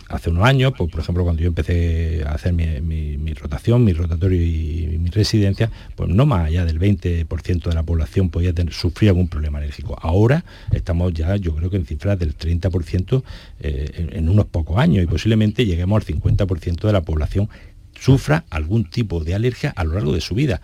[0.10, 4.42] Hace unos años, pues, por ejemplo, cuando yo empecé a hacer mi, rotación, mi rotatorio
[4.42, 9.10] y, mi residencia, pues no más allá del 20% de la población podía tener, sufrir
[9.10, 9.98] algún problema alérgico.
[10.02, 13.24] Ahora estamos ya, yo creo que en cifras del 30%
[13.60, 17.50] eh, en, en unos pocos años y posiblemente lleguemos al 50% de la población
[18.00, 20.62] sufra algún tipo de alergia a lo largo de su vida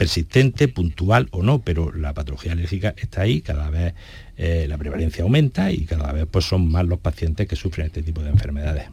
[0.00, 3.92] persistente, puntual o no, pero la patología alérgica está ahí, cada vez
[4.38, 8.02] eh, la prevalencia aumenta y cada vez pues, son más los pacientes que sufren este
[8.02, 8.86] tipo de enfermedades.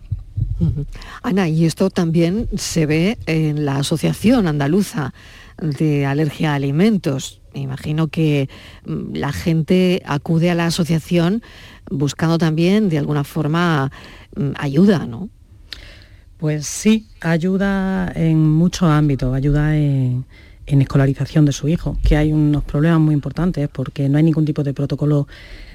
[1.24, 5.14] Ana, y esto también se ve en la Asociación Andaluza
[5.62, 7.40] de Alergia a Alimentos.
[7.54, 8.50] Me imagino que
[8.86, 11.42] mm, la gente acude a la asociación
[11.90, 13.94] buscando también de alguna forma
[14.36, 15.30] mm, ayuda, ¿no?
[16.38, 20.24] Pues sí, ayuda en muchos ámbitos, ayuda en,
[20.68, 24.64] escolarización de su hijo, que hay unos problemas muy importantes porque no hay ningún tipo
[24.64, 25.28] de protocolo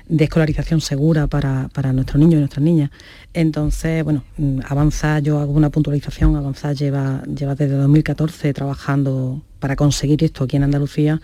[0.09, 2.91] de escolarización segura para, nuestros niños y nuestras niñas.
[3.35, 9.75] Entonces, bueno, mm, Avanza, yo hago una puntualización, Avanza lleva, lleva desde 2014 trabajando para
[9.75, 11.21] conseguir esto aquí en Andalucía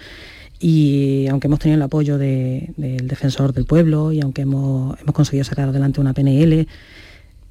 [0.59, 2.74] y aunque hemos tenido el apoyo del
[3.07, 6.66] defensor del pueblo y aunque hemos, hemos conseguido sacar adelante una PNL,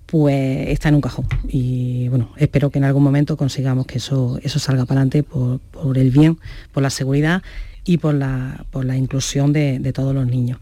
[0.07, 1.27] pues está en un cajón.
[1.47, 5.97] Y bueno, espero que en algún momento consigamos que eso, eso salga para adelante por,
[5.97, 6.39] el bien,
[6.71, 7.43] por la seguridad
[7.83, 10.59] y por la, por la inclusión de, todos los niños.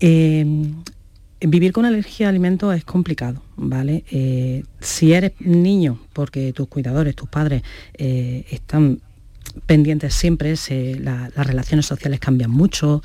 [0.00, 0.44] Eh,
[1.40, 4.04] vivir con alergia a alimentos es complicado, ¿vale?
[4.10, 7.62] Eh, si eres niño, porque tus cuidadores, tus padres
[7.94, 9.00] eh, están
[9.66, 10.54] pendientes siempre,
[11.00, 13.02] las relaciones sociales cambian mucho,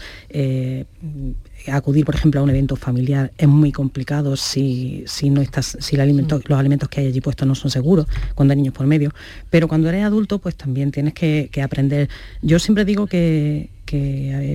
[1.72, 6.28] acudir, por ejemplo, a un evento familiar es muy complicado si, no estás, si mm.
[6.48, 9.12] los alimentos que hay allí puestos no son seguros, cuando hay niños por medio.
[9.50, 12.10] Pero cuando eres adulto, pues también tienes que, aprender.
[12.42, 13.70] Yo siempre digo que,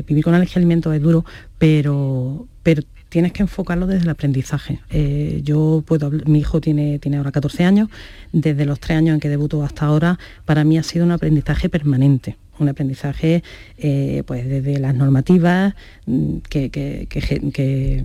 [0.06, 1.24] vivir con alergia a alimentos es duro,
[1.58, 4.80] pero, pero tienes que enfocarlo desde el aprendizaje.
[4.90, 7.88] Eh, yo puedo, mi hijo tiene, tiene ahora 14 años,
[8.32, 11.68] desde los 3 años en que debutó hasta ahora, para mí ha sido un aprendizaje
[11.68, 13.42] permanente un aprendizaje
[13.78, 15.74] eh, pues desde las normativas
[16.06, 18.04] mm, que,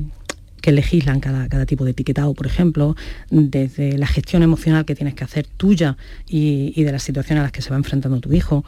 [0.66, 2.96] legislan cada, cada, tipo de etiquetado, por ejemplo,
[3.30, 7.52] desde la gestión emocional que tienes que hacer tuya y, de las situaciones a las
[7.52, 8.64] que se va enfrentando tu hijo.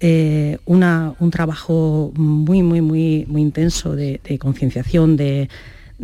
[0.00, 5.48] Eh, un trabajo muy, muy, muy, muy intenso de, concienciación, de,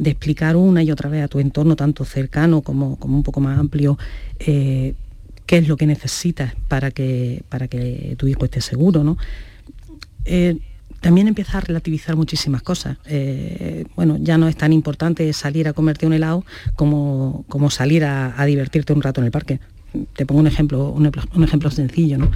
[0.05, 3.59] explicar una y otra vez a tu entorno, tanto cercano como, como un poco más
[3.59, 3.99] amplio,
[4.39, 4.95] eh,
[5.47, 9.17] qué es lo que necesitas para que, para que tu hijo esté seguro, ¿no?
[10.25, 10.59] Eh,
[11.01, 12.97] también empieza a relativizar muchísimas cosas.
[13.07, 18.05] Eh, bueno, ya no es tan importante salir a comerte un helado como, como salir
[18.05, 19.61] a, divertirte un rato en el parque.
[20.15, 22.31] Te pongo un ejemplo, un, ejemplo sencillo, ¿no?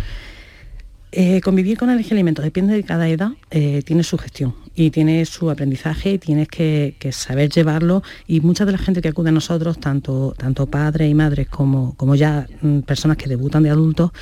[1.13, 5.25] Eh, convivir con alergia alimentos depende de cada edad, eh, tiene su gestión y tiene
[5.25, 9.33] su aprendizaje y tienes que, saber llevarlo y mucha de la gente que acude a
[9.33, 14.13] nosotros, tanto, tanto padres y madres como, como ya mm, personas que debutan de adultos,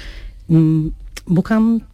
[0.48, 0.88] mm,
[1.26, 1.84] buscan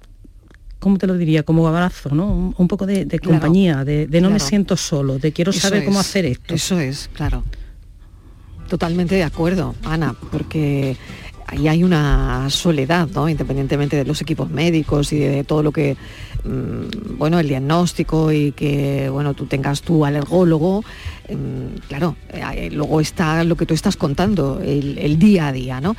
[0.78, 1.42] ¿cómo te lo diría?
[1.42, 2.54] Como abrazo, ¿no?
[2.57, 6.54] Un, poco de, compañía, de, no me siento solo, de quiero saber cómo hacer esto.
[6.54, 7.42] Eso es, claro.
[8.68, 10.98] Totalmente de acuerdo, Ana, porque
[11.55, 13.29] ahí hay una soledad, ¿no?
[13.29, 15.97] Independientemente de los equipos médicos y de todo lo que,
[16.45, 20.85] mm, bueno, el diagnóstico y que, bueno, tú tengas tu alergólogo,
[21.29, 25.97] mm, claro, eh, luego está lo que tú estás contando, el, día a día, ¿no?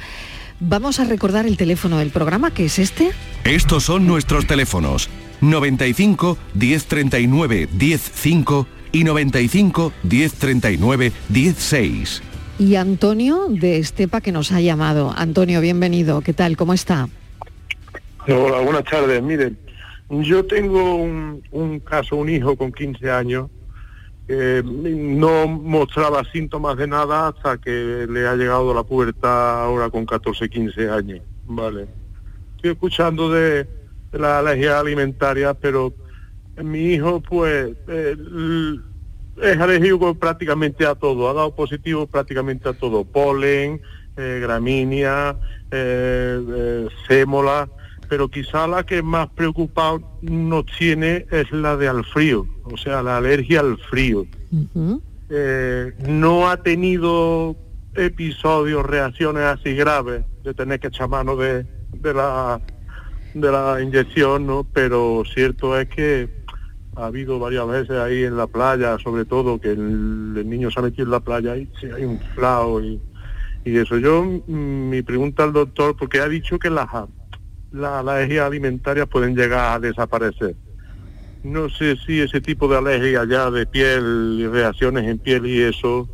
[0.59, 3.11] Vamos a recordar el teléfono del programa, que es este.
[3.43, 5.09] Estos son nuestros teléfonos,
[5.41, 12.21] 95 1039 105 y 95 1039 16.
[12.57, 15.13] Y Antonio de Estepa que nos ha llamado.
[15.15, 16.21] Antonio, bienvenido.
[16.21, 16.55] ¿Qué tal?
[16.55, 17.09] ¿Cómo está?
[18.27, 19.21] Hola, buenas tardes.
[19.21, 19.57] Miren,
[20.09, 23.49] yo tengo un, caso, un hijo con 15 años,
[24.27, 30.05] que no mostraba síntomas de nada hasta que le ha llegado la pubertad ahora con
[30.05, 31.21] 14, 15 años.
[31.45, 31.87] Vale.
[32.55, 33.67] Estoy escuchando de,
[34.11, 35.93] de la alergia alimentaria, pero
[36.63, 38.15] mi hijo pues eh,
[39.41, 43.81] es alérgico prácticamente a todo, ha dado positivo prácticamente a todo, polen,
[44.17, 45.37] eh, gramínea,
[45.71, 47.69] eh, eh, sémola,
[48.07, 53.03] pero quizá la que más preocupado nos tiene es la de al frío, o sea,
[53.03, 54.25] la alergia al frío.
[55.29, 57.55] Eh, no ha tenido
[57.95, 62.61] episodios, reacciones así graves de tener que echar mano de, de la
[63.33, 64.63] de la inyección, ¿no?
[64.63, 66.29] Pero cierto es que
[66.95, 70.79] ha habido varias veces ahí en la playa, sobre todo, que el, el niño se
[70.79, 73.01] ha en la playa y se ha inflado y,
[73.65, 73.97] y eso.
[73.97, 76.87] Yo, mm, mi pregunta al doctor, porque ha dicho que las
[77.71, 80.55] las alergias alimentarias pueden llegar a desaparecer.
[81.43, 85.61] No sé si ese tipo de alergia ya de piel y reacciones en piel y
[85.61, 86.09] eso,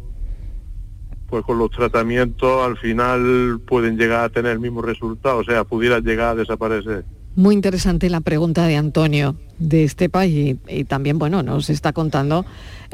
[1.28, 5.64] pues con los tratamientos al final pueden llegar a tener el mismo resultado, o sea,
[5.64, 7.06] pudiera llegar a desaparecer.
[7.36, 12.46] Muy interesante la pregunta de Antonio de Estepa y, y también, bueno, nos está contando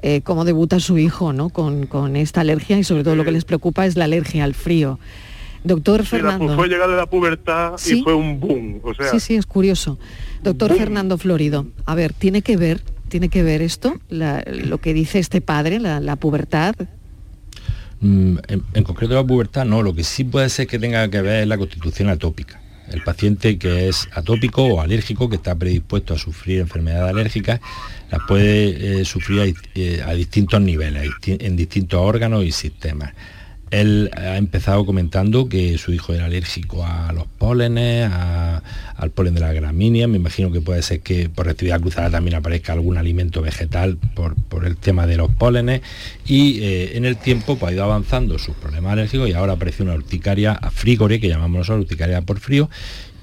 [0.02, 1.50] eh, cómo debuta su hijo ¿no?
[1.50, 4.54] con, con esta alergia y sobre todo lo que les preocupa es la alergia al
[4.54, 5.00] frío.
[5.64, 6.56] Doctor Sí, la- Fernando.
[6.56, 8.00] fue llegar de la pubertad Sí.
[8.00, 9.98] y fue un boom, o sea, Sí, sí, es curioso.
[10.44, 14.94] Doctor Fernando Florido, a ver, ¿tiene que ver, tiene que ver esto, la- lo que
[14.94, 16.76] dice este padre, la, la pubertad?
[18.02, 21.22] Mm, En, en concreto la pubertad no, lo que sí puede ser que tenga que
[21.22, 22.62] ver es la constitución atópica.
[22.92, 27.60] El paciente que es atópico o alérgico, que está predispuesto a sufrir enfermedades alérgicas,
[28.10, 33.14] las puede eh, sufrir eh, a distintos niveles, en distintos órganos y sistemas.
[33.72, 38.64] Él ha empezado comentando que su hijo era alérgico a los pólenes, a-
[38.96, 40.08] al polen de la gramínea.
[40.08, 44.36] Me imagino que puede ser que por actividad cruzada también aparezca algún alimento vegetal por,
[44.36, 45.82] por el tema de los pólenes.
[46.26, 49.84] Y eh, en el tiempo pues, ha ido avanzando sus problemas alérgicos y ahora aparece
[49.84, 52.70] una urticaria a frigore, que llamamos nosotros urticaria por frío,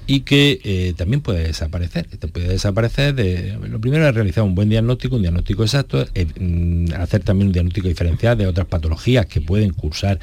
[0.07, 2.07] y que eh, también puede desaparecer.
[2.31, 6.93] Puede desaparecer de, lo primero es realizar un buen diagnóstico, un diagnóstico exacto, eh, mm,
[6.93, 10.19] hacer también un diagnóstico diferencial de otras patologías que pueden cursar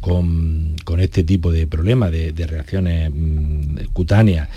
[0.00, 4.48] con, con este tipo de problemas, de, reacciones mm, cutáneas.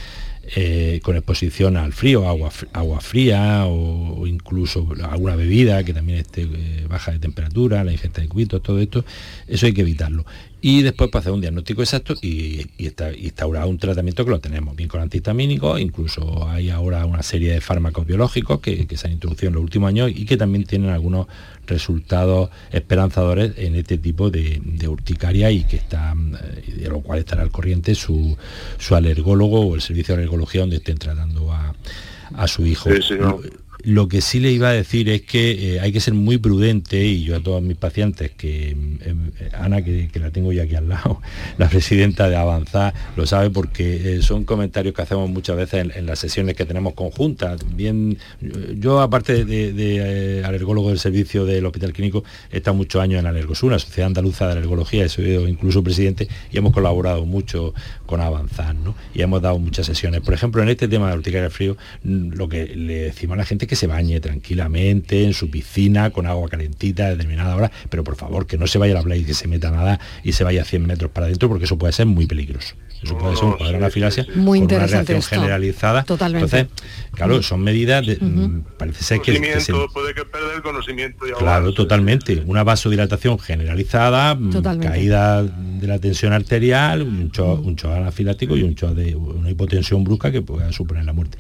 [0.56, 6.18] eh, con exposición al frío, agua, agua fría o, o incluso alguna bebida que también
[6.18, 6.48] esté
[6.90, 9.06] baja de temperatura, la ingesta de cubitos, todo esto,
[9.48, 10.26] eso hay que evitarlo.
[10.62, 14.40] Y después para hacer un diagnóstico exacto y, y esta- instaurar un tratamiento que lo
[14.40, 19.08] tenemos, bien con antihistamínicos, incluso hay ahora una serie de fármacos biológicos que, que se
[19.08, 21.28] han introducido en los últimos años y que también tienen algunos
[21.66, 27.20] resultados esperanzadores en este tipo de, de urticaria y que están, eh, de lo cual
[27.20, 28.38] estará al corriente su,
[28.78, 31.74] su alergólogo o el servicio de alergología donde estén tratando a,
[32.34, 32.90] a su hijo.
[33.02, 33.40] Sí, no.
[33.84, 37.06] Lo que sí le iba a decir es que eh, hay que ser muy prudente
[37.06, 40.76] y yo a todos mis pacientes, que em, eh, Ana, que, la tengo ya aquí
[40.76, 41.22] al lado,
[41.58, 46.06] la presidenta de Avanzar, lo sabe porque eh, son comentarios que hacemos muchas veces en,
[46.06, 47.62] las sesiones que tenemos conjuntas.
[47.76, 53.02] Bien, eh, yo aparte de, eh, alergólogo del servicio del Hospital Clínico, he estado muchos
[53.02, 57.26] años en Alergosur, la Sociedad Andaluza de Alergología, he sido incluso presidente y hemos colaborado
[57.26, 57.74] mucho
[58.06, 58.96] con Avanzar, ¿no?
[59.14, 60.22] Y hemos dado muchas sesiones.
[60.22, 63.38] Por ejemplo, en este tema de la urticaria frío, mm, lo que le decimos a
[63.38, 67.72] la gente que se bañe tranquilamente en su piscina con agua calentita a determinada hora,
[67.90, 70.00] pero por favor que no se vaya a la playa y que se meta nada
[70.24, 72.76] y se vaya a 100 metros para adentro porque eso puede ser muy peligroso.
[73.02, 75.30] Eso puede ser un cuadro de anafilaxia Muy con una reacción esto.
[75.36, 76.04] generalizada.
[76.04, 76.60] Totalmente.
[76.60, 80.56] Entonces, claro, son medidas, de, mm, parece ser que, que se- conocimiento, puede que perder
[80.58, 82.44] el conocimiento y Claro, totalmente.
[82.46, 84.88] Una vasodilatación generalizada, mm, Totalmente.
[84.88, 89.50] caída de la tensión arterial, un shock, un shock anafiláctico y un shock de una
[89.50, 91.38] hipotensión brusca que pueda suponer la muerte.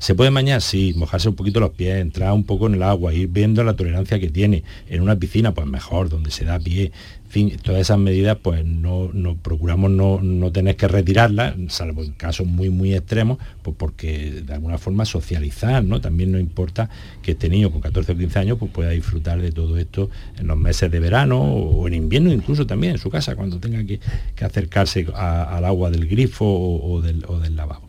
[0.00, 0.62] ¿Se puede bañar?
[0.62, 3.76] Sí, mojarse un poquito los pies, entrar un poco en el agua, ir viendo la
[3.76, 4.64] tolerancia que tiene.
[4.88, 6.90] En una piscina, pues mejor, donde se da pie.
[7.26, 12.02] En fin, todas esas medidas, pues no, no procuramos no, no tener que retirarlas, salvo
[12.02, 16.00] en casos muy, muy extremos, pues porque de alguna forma socializar, ¿no?
[16.00, 16.88] También no importa
[17.20, 20.08] que este niño con 14 o 15 años pues pueda disfrutar de todo esto
[20.38, 23.84] en los meses de verano o en invierno incluso también en su casa, cuando tenga
[23.84, 24.00] que,
[24.34, 27.86] que acercarse al agua del grifo o, o del, o del lavabo.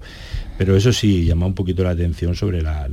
[0.62, 2.88] Pero eso sí llama un poquito la atención sobre la,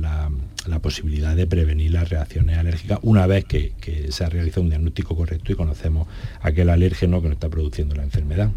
[0.81, 5.51] posibilidad de prevenir las reacciones alérgicas una vez que, se ha realizado un diagnóstico correcto
[5.51, 6.07] y conocemos
[6.41, 8.49] aquel alérgeno que nos está produciendo la enfermedad.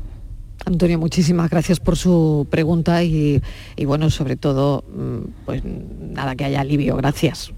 [0.64, 3.42] Antonio, muchísimas gracias por su pregunta y,
[3.76, 6.96] y bueno, sobre todo, mm, pues nada, que haya alivio.
[6.96, 7.52] Gracias.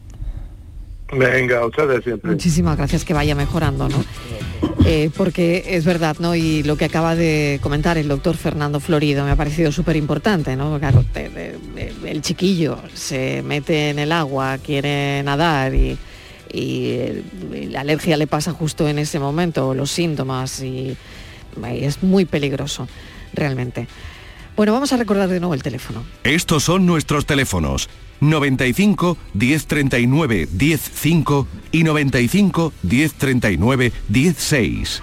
[1.13, 2.31] Venga, a ustedes siempre.
[2.31, 4.05] Muchísimas gracias, que vaya mejorando, ¿no?
[4.87, 6.35] Eh, porque es verdad, ¿no?
[6.35, 10.57] Y lo que acaba de comentar el doctor Fernando Florido me ha parecido súper importante,
[10.57, 10.79] ¿no?
[10.79, 11.05] Claro,
[12.05, 15.99] el chiquillo se mete en el agua, quiere nadar y,
[17.71, 20.97] la alergia le pasa justo en ese momento, los síntomas, y
[21.73, 22.87] es muy peligroso,
[23.33, 23.89] realmente.
[24.57, 26.05] Bueno, vamos a recordar de nuevo el teléfono.
[26.23, 27.89] Estos son nuestros teléfonos.
[28.21, 35.03] 95 1039 105 y 95 1039 16.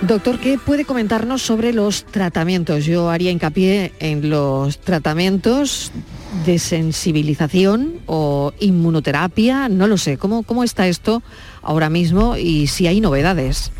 [0.00, 2.84] Doctor, ¿qué puede comentarnos sobre los tratamientos?
[2.84, 5.92] Yo haría hincapié en los tratamientos
[6.44, 10.18] de sensibilización o inmunoterapia, no lo sé.
[10.18, 11.22] ¿Cómo, cómo está esto
[11.62, 13.72] ahora mismo y si hay novedades?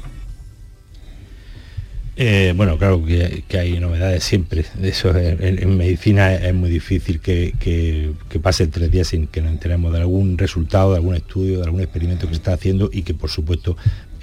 [2.16, 4.64] Eh, bueno, claro que, hay novedades siempre.
[4.82, 9.92] Eso en, medicina es, muy difícil que, que, pasen tres días sin que nos enteremos
[9.92, 13.14] de algún resultado, de algún estudio, de algún experimento que se está haciendo y que
[13.14, 13.76] por supuesto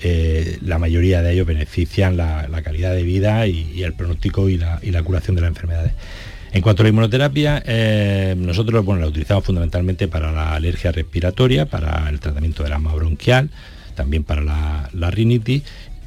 [0.03, 5.03] eh, la mayoría de ellos benefician la, calidad de vida y, el pronóstico y la,
[5.03, 5.93] curación de las enfermedades.
[6.53, 11.65] En cuanto a la inmunoterapia, eh, nosotros bueno, la utilizamos fundamentalmente para la alergia respiratoria,
[11.65, 13.49] para el tratamiento del asma bronquial,
[13.95, 15.63] también para la, la rinitis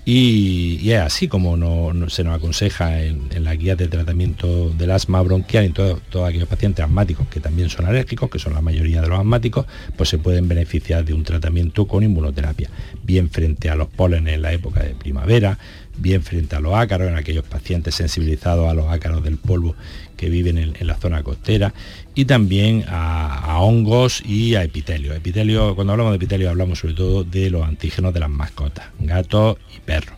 [0.07, 1.57] y, es así como
[2.09, 6.85] se nos aconseja en, la guía de tratamiento del asma bronquial en todos aquellos pacientes
[6.85, 10.47] asmáticos que también son alérgicos, que son la mayoría de los asmáticos, pues se pueden
[10.47, 12.69] beneficiar de un tratamiento con inmunoterapia,
[13.03, 15.59] bien frente a los pólenes en la época de primavera,
[15.97, 19.75] bien frente a los ácaros, en aquellos pacientes sensibilizados a los ácaros del polvo
[20.17, 21.75] que viven en, la zona costera
[22.15, 25.15] y también a, hongos y a epitelio.
[25.15, 29.57] Epitelio, cuando hablamos de epitelio hablamos sobre todo de los antígenos de las mascotas, gatos
[29.75, 30.17] y perros.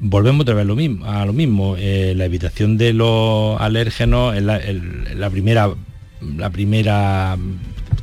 [0.00, 4.42] Volvemos otra vez lo mismo, a lo mismo, eh, la evitación de los alérgenos es
[4.42, 5.70] la, primera,
[6.36, 7.36] la primera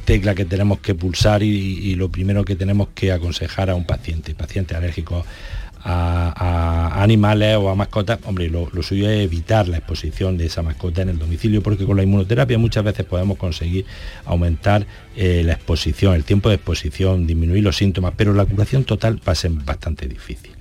[0.03, 3.85] tecla que tenemos que pulsar y, y, lo primero que tenemos que aconsejar a un
[3.85, 5.25] paciente, paciente alérgico
[5.85, 11.03] a, animales o a mascotas, hombre, lo, suyo es evitar la exposición de esa mascota
[11.03, 13.85] en el domicilio, porque con la inmunoterapia muchas veces podemos conseguir
[14.25, 19.19] aumentar eh, la exposición, el tiempo de exposición, disminuir los síntomas, pero la curación total
[19.27, 20.51] va a ser bastante difícil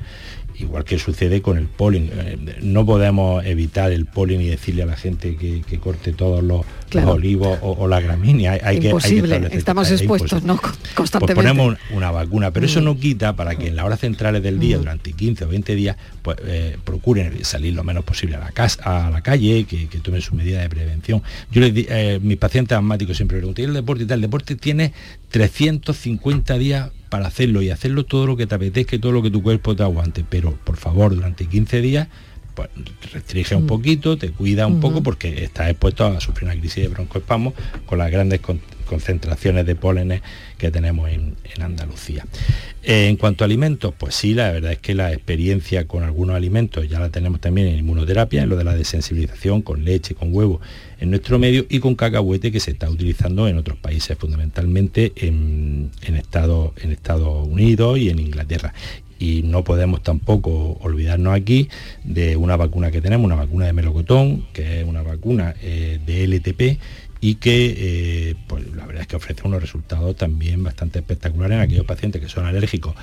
[0.58, 2.10] igual que sucede con el polen.
[2.12, 6.64] Eh, no podemos evitar el polen y decirle a la gente que, corte todos los,
[7.04, 8.58] olivos o, la gramínea.
[8.62, 10.56] Hay, imposible, que, estamos expuestos ¿no?
[10.56, 11.34] Pues constantemente.
[11.34, 12.84] ponemos una vacuna, pero eso mm.
[12.84, 14.80] no quita para que en las horas centrales del día, mm.
[14.80, 19.06] durante 15 o 20 días, pues eh, procuren salir lo menos posible a la, casa,
[19.06, 21.22] a la calle, que, tomen su medida de prevención.
[21.50, 24.18] Yo les eh, mis pacientes asmáticos siempre preguntan, ¿y el deporte y tal?
[24.18, 24.92] El deporte tiene
[25.30, 29.30] 350 días para hacerlo y hacerlo todo lo que te apetezca y todo lo que
[29.30, 32.08] tu cuerpo te aguante, pero por favor durante 15 días
[32.56, 32.68] pues
[33.12, 33.66] restringe un mm.
[33.68, 37.54] poquito, te cuida un poco porque estás expuesto a sufrir una crisis de broncoespasmo
[37.86, 38.40] con las grandes
[38.84, 40.22] concentraciones de pólenes
[40.58, 42.26] que tenemos en, Andalucía.
[42.82, 46.88] En cuanto a alimentos, pues sí, la verdad es que la experiencia con algunos alimentos
[46.88, 50.60] ya la tenemos también en inmunoterapia, en lo de la desensibilización con leche, con huevo
[50.98, 55.90] en nuestro medio y con cacahuete que se está utilizando en otros países, fundamentalmente en,
[56.02, 56.72] en Estados
[57.48, 58.74] Unidos y en Inglaterra
[59.18, 61.68] y no podemos tampoco olvidarnos aquí
[62.02, 66.26] de una vacuna que tenemos, una vacuna de melocotón, que es una vacuna eh, de
[66.26, 66.80] LTP
[67.24, 71.62] y que eh, pues, la verdad es que ofrece unos resultados también bastante espectaculares en
[71.62, 72.94] aquellos pacientes que son alérgicos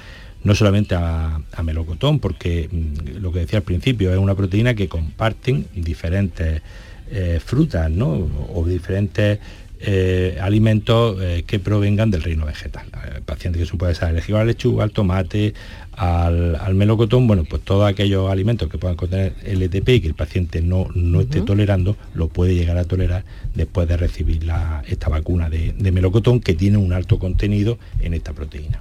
[0.43, 4.87] no solamente a, melocotón, porque mm, lo que decía al principio es una proteína que
[4.87, 6.61] comparten diferentes
[7.09, 8.29] eh, frutas ¿no?
[8.53, 9.39] o diferentes
[9.83, 12.85] eh, alimentos eh, que provengan del reino vegetal.
[13.15, 15.53] El paciente que puede ser alérgico a la lechuga, al tomate,
[15.93, 20.61] al, melocotón, bueno, pues todos aquellos alimentos que puedan contener LTP y que el paciente
[20.61, 23.25] no, no esté tolerando, lo puede llegar a tolerar
[23.55, 24.47] después de recibir
[24.87, 28.79] esta vacuna de, de melocotón que tiene un alto contenido en esta proteína.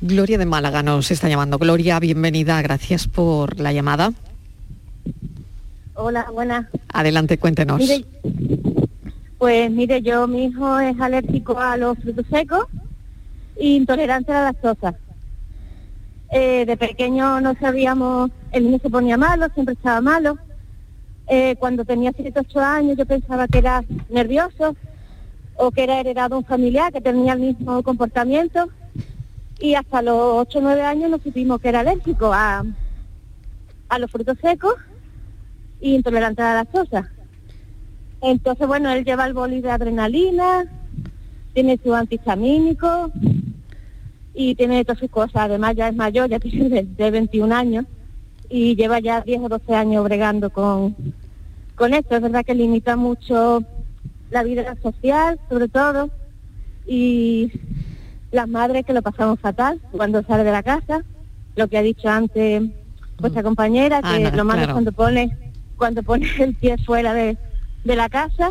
[0.00, 1.58] Gloria de Málaga nos está llamando.
[1.58, 4.12] Gloria, bienvenida, gracias por la llamada.
[5.94, 6.66] Hola, buenas.
[6.92, 7.80] Adelante, cuéntenos.
[9.38, 12.66] Pues mire, yo, mi hijo es alérgico a los frutos secos
[13.56, 14.94] e intolerante a la lactosa.
[16.30, 20.38] Eh, de pequeño no sabíamos, el niño se ponía malo, siempre estaba malo.
[21.26, 24.76] Eh, cuando tenía 7 8 años yo pensaba que era nervioso
[25.56, 28.68] o que era heredado un familiar que tenía el mismo comportamiento
[29.58, 32.64] y hasta los 8 o 9 años no supimos que era alérgico a,
[33.88, 34.74] a los frutos secos
[35.80, 37.10] e intolerante a la lactosa.
[38.20, 40.64] Entonces, bueno, él lleva el boli de adrenalina,
[41.52, 43.10] tiene su antihistamínico
[44.34, 45.36] y tiene todas sus cosas.
[45.36, 47.86] Además, ya es mayor, ya tiene de, 21 años
[48.48, 50.96] y lleva ya 10 o 12 años bregando con,
[51.74, 52.16] con esto.
[52.16, 53.62] Es verdad que limita mucho
[54.30, 56.10] la vida social, sobre todo,
[56.86, 57.52] y
[58.32, 61.04] las madres que lo pasamos fatal cuando sale de la casa.
[61.56, 62.64] lo que ha dicho antes
[63.20, 63.44] vuestra Mm.
[63.44, 64.72] compañera, que Ana, lo malo claro.
[64.72, 65.36] cuando pone,
[65.76, 67.38] cuando pone el pie fuera de,
[67.84, 68.50] de la casa.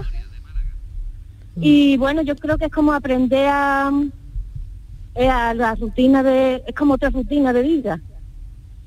[1.55, 6.95] Y bueno, yo creo que es como aprender a, a la rutina de, es como
[6.95, 8.01] otra rutina de vida.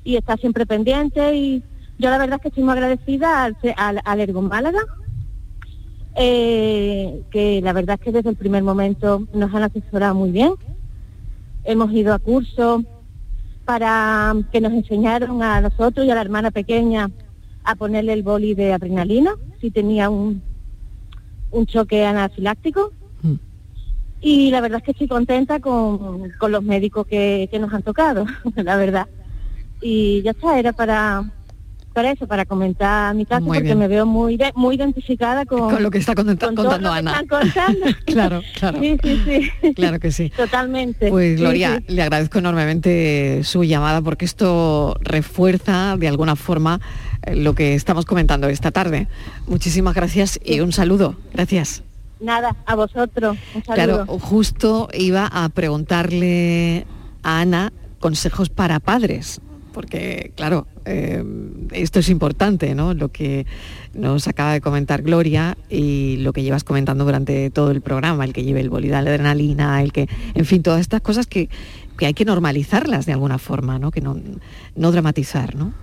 [0.03, 1.63] Y estar siempre pendiente y
[1.99, 4.79] yo la verdad es que estoy muy agradecida al, al, Málaga,
[6.15, 10.53] eh, que la verdad es que desde el primer momento nos han asesorado muy bien.
[11.63, 12.83] Hemos ido a cursos
[13.65, 17.09] para que nos enseñaron a nosotros y a la hermana pequeña
[17.67, 20.41] a ponerle el boli de adrenalina si tenía un,
[21.51, 22.93] un choque anafiláctico.
[24.19, 27.83] Y la verdad es que estoy contenta con, con los médicos que, que nos han
[27.83, 29.07] tocado, la verdad.
[29.81, 31.29] Y ya está, era para
[31.97, 33.79] para eso, para comentar mi caso, Muy porque bien.
[33.79, 37.23] me veo muy de- muy identificada con, Con lo que está contenta- con contando Ana.
[38.05, 38.79] Claro, claro.
[38.79, 39.73] Sí, sí, sí.
[39.73, 40.29] Claro que sí.
[40.37, 41.09] Totalmente.
[41.09, 41.95] Pues Gloria, sí.
[41.95, 46.79] le agradezco enormemente su llamada porque esto refuerza de alguna forma
[47.23, 49.07] eh, lo que estamos comentando esta tarde.
[49.47, 51.15] Muchísimas gracias y un saludo.
[51.33, 51.81] Gracias.
[52.19, 53.37] Nada, a vosotros.
[53.55, 54.05] Un saludo.
[54.05, 56.85] Claro, justo iba a preguntarle
[57.23, 59.41] a Ana consejos para padres,
[59.73, 61.23] porque claro, eh,
[61.73, 62.93] esto es importante, ¿no?
[62.93, 63.45] Lo que
[63.93, 68.33] nos acaba de comentar Gloria y lo que llevas comentando durante todo el programa, el
[68.33, 71.49] que lleve el bolidal de adrenalina, el que, en fin, todas estas cosas que,
[71.97, 73.91] que hay que normalizarlas de alguna forma, ¿no?
[73.91, 74.19] Que no,
[74.75, 75.73] no dramatizar, ¿no?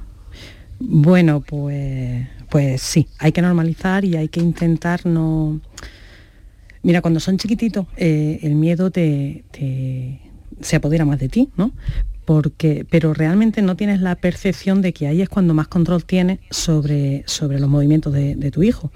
[0.80, 5.60] Bueno, pues, pues sí, hay que normalizar y hay que intentar no...
[6.82, 10.20] Mira, cuando son chiquititos, eh, el miedo te, te-
[10.60, 11.72] se apodera más de ti, ¿no?
[12.24, 16.38] Porque, pero realmente no tienes la percepción de que ahí es cuando más control tienes
[16.50, 18.90] sobre, sobre los movimientos de, de tu hijo.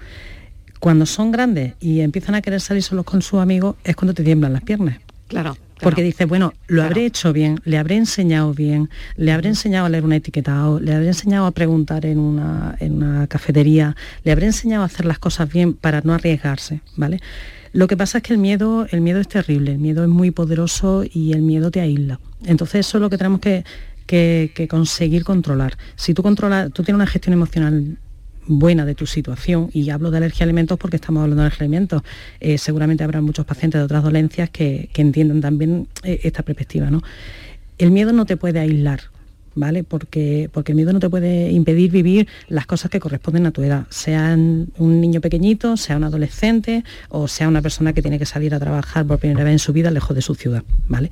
[0.80, 4.22] Cuando son grandes y empiezan a querer salir solos con sus amigos, es cuando te
[4.22, 4.98] tiemblan las piernas.
[5.28, 5.56] Claro.
[5.80, 9.88] Porque dices, bueno, lo habré hecho bien, le habré enseñado bien, le habré enseñado a
[9.88, 14.46] leer un etiquetado, le habré enseñado a preguntar en una, en una cafetería, le habré
[14.46, 17.20] enseñado a hacer las cosas bien para no arriesgarse, ¿vale?
[17.72, 20.30] Lo que pasa es que el miedo, el miedo es terrible, el miedo es muy
[20.30, 22.20] poderoso y el miedo te aísla.
[22.44, 23.64] Entonces eso es lo que tenemos que,
[24.68, 25.76] conseguir controlar.
[25.96, 27.98] Si tú controlas, tú tienes una gestión emocional
[28.46, 31.64] buena de tu situación y hablo de alergia a alimentos porque estamos hablando de alergia
[31.64, 32.02] alimentos
[32.40, 36.90] eh, seguramente habrá muchos pacientes de otras dolencias que, que entiendan también eh, esta perspectiva
[36.90, 37.02] ¿no?
[37.76, 39.00] el miedo no te puede aislar
[39.58, 39.84] ¿vale?
[39.84, 43.62] Porque, porque el miedo no te puede impedir vivir las cosas que corresponden a tu
[43.62, 48.26] edad, sean un niño pequeñito, sea un adolescente o sea una persona que tiene que
[48.26, 51.10] salir a trabajar por primera vez en su vida lejos de su ciudad, ¿vale?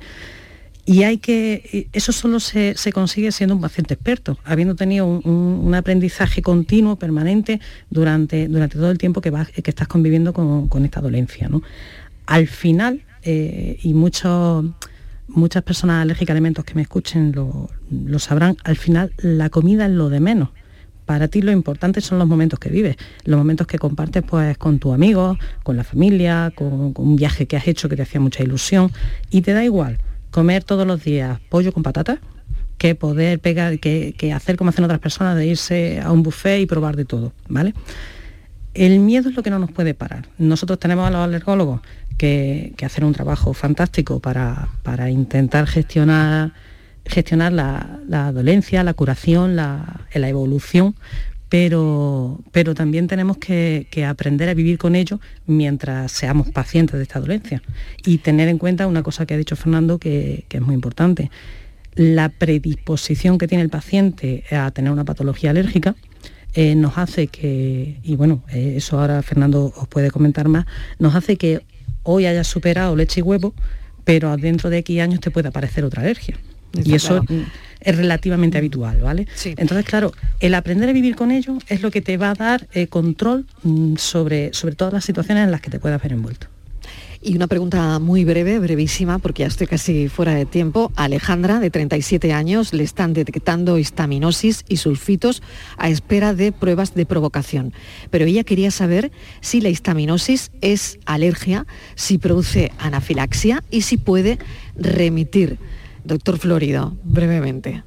[0.89, 5.21] Y hay que, eso solo se, se consigue siendo un paciente experto, habiendo tenido un,
[5.25, 10.31] un- un aprendizaje continuo, permanente, durante, durante todo el tiempo que, vas- que estás conviviendo
[10.31, 11.49] con, con esta dolencia.
[11.49, 11.61] ¿no?
[12.25, 14.63] Al final, eh, y muchos,
[15.27, 19.85] muchas personas alérgicas a alimentos que me escuchen lo, lo sabrán, al final la comida
[19.85, 20.49] es lo de menos.
[21.05, 24.77] Para ti lo importante son los momentos que vives, los momentos que compartes pues, con
[24.77, 28.43] tus amigos, con la familia, con, un viaje que has hecho que te hacía mucha
[28.43, 28.91] ilusión
[29.29, 29.99] y te da igual
[30.31, 32.19] comer todos los días pollo con patatas
[32.77, 36.61] que poder pegar, que, que hacer como hacen otras personas de irse a un buffet
[36.61, 37.73] y probar de todo, ¿vale?
[38.73, 40.27] El miedo es lo que no nos puede parar.
[40.37, 41.81] Nosotros tenemos a los alergólogos
[42.17, 46.53] que, que hacen un trabajo fantástico para, para intentar gestionar,
[47.05, 50.95] gestionar la, la dolencia, la curación, la, evolución,
[51.49, 57.03] pero, pero también tenemos que, que aprender a vivir con ello mientras seamos pacientes de
[57.03, 57.61] esta dolencia.
[58.05, 61.31] Y tener en cuenta una cosa que ha dicho Fernando que, que es muy importante.
[61.95, 65.95] La predisposición que tiene el paciente a tener una patología alérgica
[66.53, 70.65] eh, nos hace que, y bueno, eh, eso ahora Fernando os puede comentar más,
[70.97, 71.61] nos hace que
[72.07, 73.53] hoy hayas superado leche y huevo,
[74.03, 76.37] pero dentro de X años te puede aparecer otra alergia.
[76.73, 77.45] Está y eso claro.
[77.81, 79.27] es relativamente habitual, ¿vale?
[79.43, 82.67] Entonces, claro, el aprender a vivir con ello es lo que te va a dar
[82.73, 86.47] eh, control mm, sobre, sobre todas las situaciones en las que te puedas ver envuelto.
[87.21, 90.91] Y una pregunta muy breve, brevísima, porque ya estoy casi fuera de tiempo.
[90.95, 95.41] Alejandra, de 37 años, le están detectando histaminosis y sulfitos
[95.77, 97.73] a espera de pruebas de provocación.
[98.11, 99.11] Pero ella quería saber
[99.41, 101.65] si la histaminosis es alergia,
[101.95, 104.37] si produce anafilaxia y si puede
[104.75, 105.57] remitir.
[106.03, 107.83] Doctor Florido, brevemente.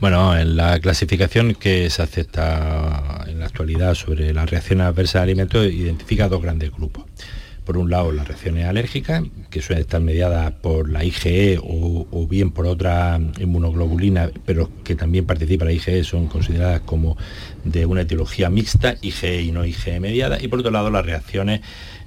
[0.00, 5.22] Bueno, en la clasificación que se acepta en la actualidad sobre las reacciones adversas a
[5.22, 7.06] alimentos identifica dos grandes grupos.
[7.66, 12.52] Por un lado, las reacciones alérgicas, que suelen estar mediadas por la IgE o, bien
[12.52, 17.16] por otra inmunoglobulina, pero que también participa la IgE, son consideradas como
[17.64, 20.40] de una etiología mixta, IgE y no IgE mediada.
[20.40, 21.60] Y por otro lado, las reacciones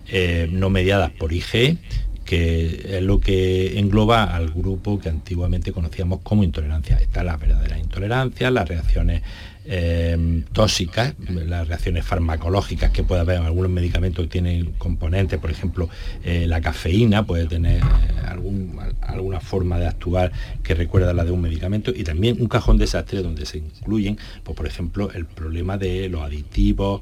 [0.07, 1.75] eh, no mediadas por IgE,
[2.23, 6.95] que es lo que engloba al grupo que antiguamente conocíamos como intolerancia.
[6.97, 9.23] Está la verdadera intolerancia, las reacciones
[9.65, 15.51] eh, tóxicas, las reacciones farmacológicas que puede haber en algunos medicamentos que tienen componentes, por
[15.51, 15.89] ejemplo,
[16.23, 20.31] eh, la cafeína puede tener eh, alguna forma de actuar
[20.63, 24.17] que recuerda a la de un medicamento y también un cajón desastre donde se incluyen,
[24.43, 27.01] pues, por ejemplo, el problema de los aditivos,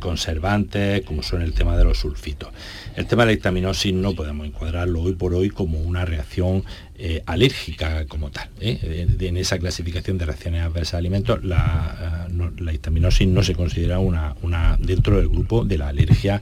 [0.00, 2.48] conservantes, como son el tema de los sulfitos.
[2.94, 6.64] El tema de la histaminosis no podemos encuadrarlo hoy por hoy como una reacción
[6.98, 8.48] eh, alérgica como tal.
[8.60, 9.06] ¿eh?
[9.20, 14.34] En esa clasificación de reacciones adversas a alimentos, la, eh, histaminosis no se considera una,
[14.42, 16.40] una, dentro del grupo de la alergia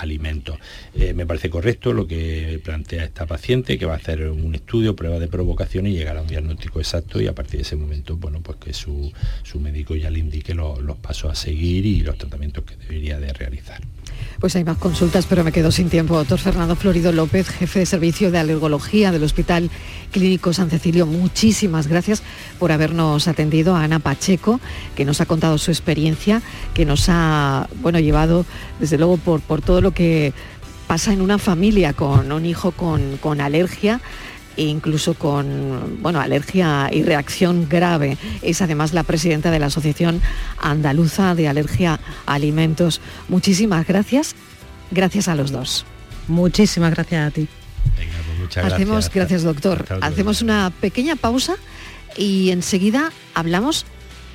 [0.00, 0.58] alimentos.
[1.14, 5.18] me parece correcto lo que plantea esta paciente, que va a hacer un estudio, prueba
[5.18, 8.40] de provocación y llegar a un diagnóstico exacto y a partir de ese momento, bueno,
[8.40, 9.12] pues que su,
[9.60, 13.80] médico ya le indique los pasos a seguir y los tratamientos que debería de realizar.
[14.40, 16.16] Pues hay más consultas, pero me quedo sin tiempo.
[16.16, 19.70] Doctor Fernando Florido López, jefe de servicio de alergología del Hospital
[20.12, 22.22] Clínico San Cecilio, muchísimas gracias
[22.58, 23.74] por habernos atendido.
[23.74, 24.60] A Ana Pacheco,
[24.96, 26.42] que nos ha contado su experiencia,
[26.74, 28.44] que nos ha bueno, llevado,
[28.80, 30.32] desde luego, por, por todo lo que
[30.88, 34.00] pasa en una familia con un hijo con, con alergia
[34.56, 38.16] e incluso con bueno, alergia y reacción grave.
[38.42, 40.20] Es además la presidenta de la Asociación
[40.58, 43.00] Andaluza de Alergia a Alimentos.
[43.28, 44.34] Muchísimas gracias.
[44.90, 45.84] Gracias a los dos.
[46.28, 47.48] Muchísimas gracias a ti.
[47.94, 49.86] Pues muchas Hacemos, gracias, doctor.
[50.00, 51.56] Hacemos una pequeña pausa
[52.16, 53.86] y enseguida hablamos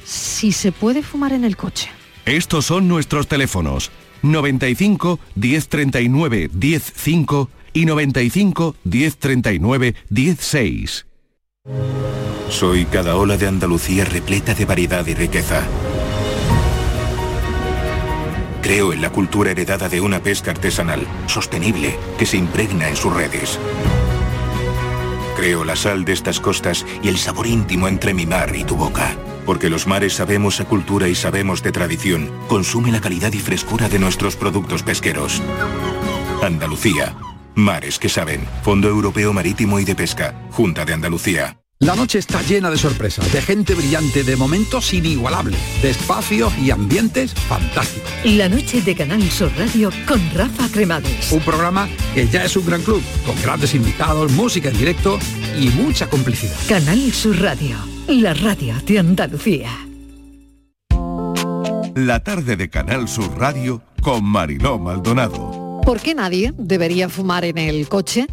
[0.06, 1.90] si se puede fumar en el coche.
[2.26, 3.92] Estos son nuestros teléfonos
[4.22, 11.06] 95 1039 105 y 95 1039 16.
[12.50, 15.64] Soy cada ola de Andalucía repleta de variedad y riqueza.
[18.62, 23.14] Creo en la cultura heredada de una pesca artesanal, sostenible, que se impregna en sus
[23.14, 23.60] redes.
[25.40, 28.76] Creo la sal de estas costas y el sabor íntimo entre mi mar y tu
[28.76, 29.16] boca.
[29.46, 32.30] Porque los mares sabemos a cultura y sabemos de tradición.
[32.50, 35.42] Consume la calidad y frescura de nuestros productos pesqueros.
[36.44, 37.16] Andalucía,
[37.56, 38.46] Mares que saben.
[38.64, 40.36] Fondo Europeo Marítimo y de Pesca.
[40.52, 41.62] Junta de Andalucía.
[41.82, 46.72] La noche está llena de sorpresas, de gente brillante, de momentos inigualables, de espacios y
[46.72, 48.12] ambientes fantásticos.
[48.26, 51.32] La noche de Canal Sur Radio con Rafa Cremades.
[51.32, 55.20] Un programa que ya es un gran club, con grandes invitados, música en directo
[55.58, 56.58] y mucha complicidad.
[56.68, 57.78] Canal Sur Radio,
[58.10, 59.70] la radio de Andalucía.
[61.96, 65.82] La tarde de Canal Sur Radio con Mariló Maldonado.
[65.86, 68.28] ¿Por qué nadie debería fumar en el coche?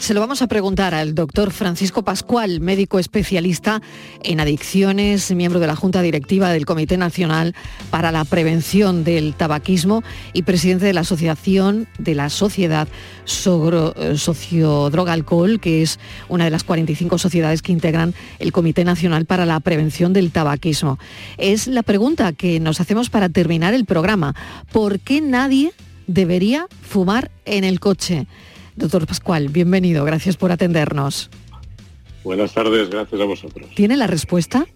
[0.00, 3.82] Se lo vamos a preguntar al doctor Francisco Pascual, médico especialista
[4.22, 7.54] en adicciones, miembro de la Junta Directiva del Comité Nacional
[7.90, 12.88] para la Prevención del Tabaquismo y presidente de la Asociación de la Sociedad
[13.26, 19.44] Sociodroga Alcohol, que es una de las 45 sociedades que integran el Comité Nacional para
[19.44, 20.98] la Prevención del Tabaquismo.
[21.36, 24.34] Es la pregunta que nos hacemos para terminar el programa.
[24.72, 25.74] ¿Por qué nadie
[26.06, 28.26] debería fumar en el coche.
[28.80, 31.28] Doctor Pascual, bienvenido, gracias por atendernos.
[32.24, 33.68] Buenas tardes, gracias a vosotros.
[33.74, 34.66] ¿Tiene la respuesta?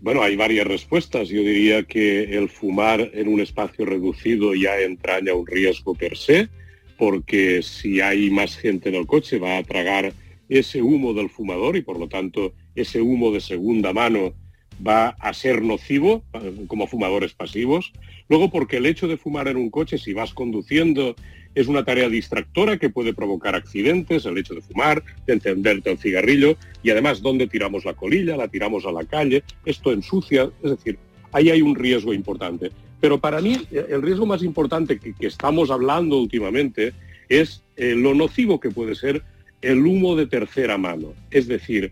[0.00, 1.28] Bueno, hay varias respuestas.
[1.28, 6.48] Yo diría que el fumar en un espacio reducido ya entraña un riesgo per se,
[6.98, 10.12] porque si hay más gente en el coche va a tragar
[10.48, 14.34] ese humo del fumador y por lo tanto ese humo de segunda mano
[14.84, 17.92] va a ser nocivo eh, como fumadores pasivos.
[18.28, 21.14] Luego porque el hecho de fumar en un coche, si vas conduciendo,
[21.54, 25.98] es una tarea distractora que puede provocar accidentes, el hecho de fumar, de encenderte el
[25.98, 30.70] cigarrillo y además dónde tiramos la colilla, la tiramos a la calle, esto ensucia, es
[30.70, 30.98] decir,
[31.32, 32.70] ahí hay un riesgo importante.
[33.00, 36.92] Pero para mí el riesgo más importante que, estamos hablando últimamente
[37.28, 39.22] es eh, lo nocivo que puede ser
[39.60, 41.14] el humo de tercera mano.
[41.30, 41.90] Es decir,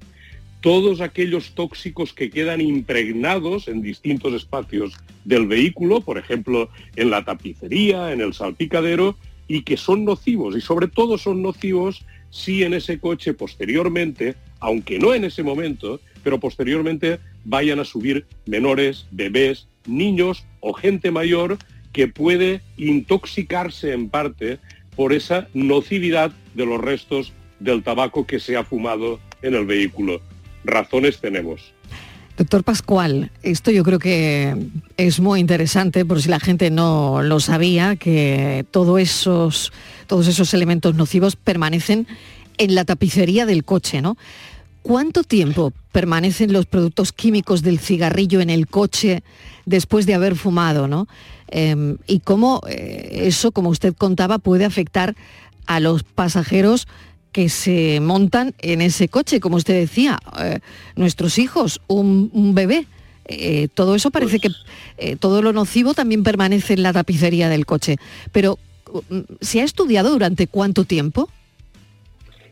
[0.61, 7.25] todos aquellos tóxicos que quedan impregnados en distintos espacios del vehículo, por ejemplo, en la
[7.25, 9.17] tapicería, en el salpicadero,
[9.51, 15.01] y que son nocivos, y sobre todo son nocivos si en ese coche posteriormente, aunque
[15.01, 21.59] no en ese momento, pero posteriormente vayan a subir menores, bebés, niños o gente mayor
[21.93, 24.61] que puede intoxicarse en parte
[24.95, 30.21] por esa nocividad de los restos del tabaco que se ha fumado en el vehículo
[30.63, 31.75] razones tenemos.
[32.41, 34.57] Doctor Pascual, esto yo creo que
[34.97, 39.75] es muy interesante por si la gente no lo sabía, que todos esos,
[40.07, 42.07] todos esos elementos nocivos permanecen
[42.57, 44.17] en la tapicería del coche, ¿no?
[44.81, 49.23] ¿Cuánto tiempo permanecen los productos químicos del cigarrillo en el coche
[49.67, 51.09] después de haber fumado, ¿no?
[51.49, 55.15] Em, y cómo eh, eso, como usted contaba, puede afectar
[55.67, 56.89] a los pasajeros
[57.33, 60.61] que se montan en ese coche, como usted decía, eh,
[60.97, 62.87] nuestros hijos, un, bebé.
[63.27, 64.49] Eh, todo eso parece que
[64.99, 67.97] eh, todo lo nocivo también permanece en la tapicería del coche.
[68.33, 68.59] Pero,
[69.09, 71.29] mm, ¿se ha estudiado durante cuánto tiempo?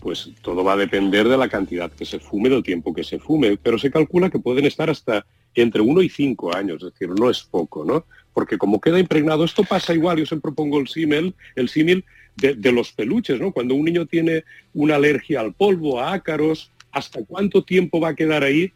[0.00, 3.18] Pues todo va a depender de la cantidad que se fume, del tiempo que se
[3.18, 7.08] fume, pero se calcula que pueden estar hasta entre uno y cinco años, es decir,
[7.08, 8.04] no es poco, ¿no?
[8.32, 12.04] Porque como queda impregnado, esto pasa igual, yo siempre pongo el símil, el símil
[12.39, 13.53] de, los peluches, ¿no?
[13.53, 18.14] Cuando un niño tiene una alergia al polvo, a ácaros, ¿hasta cuánto tiempo va a
[18.14, 18.72] quedar ahí?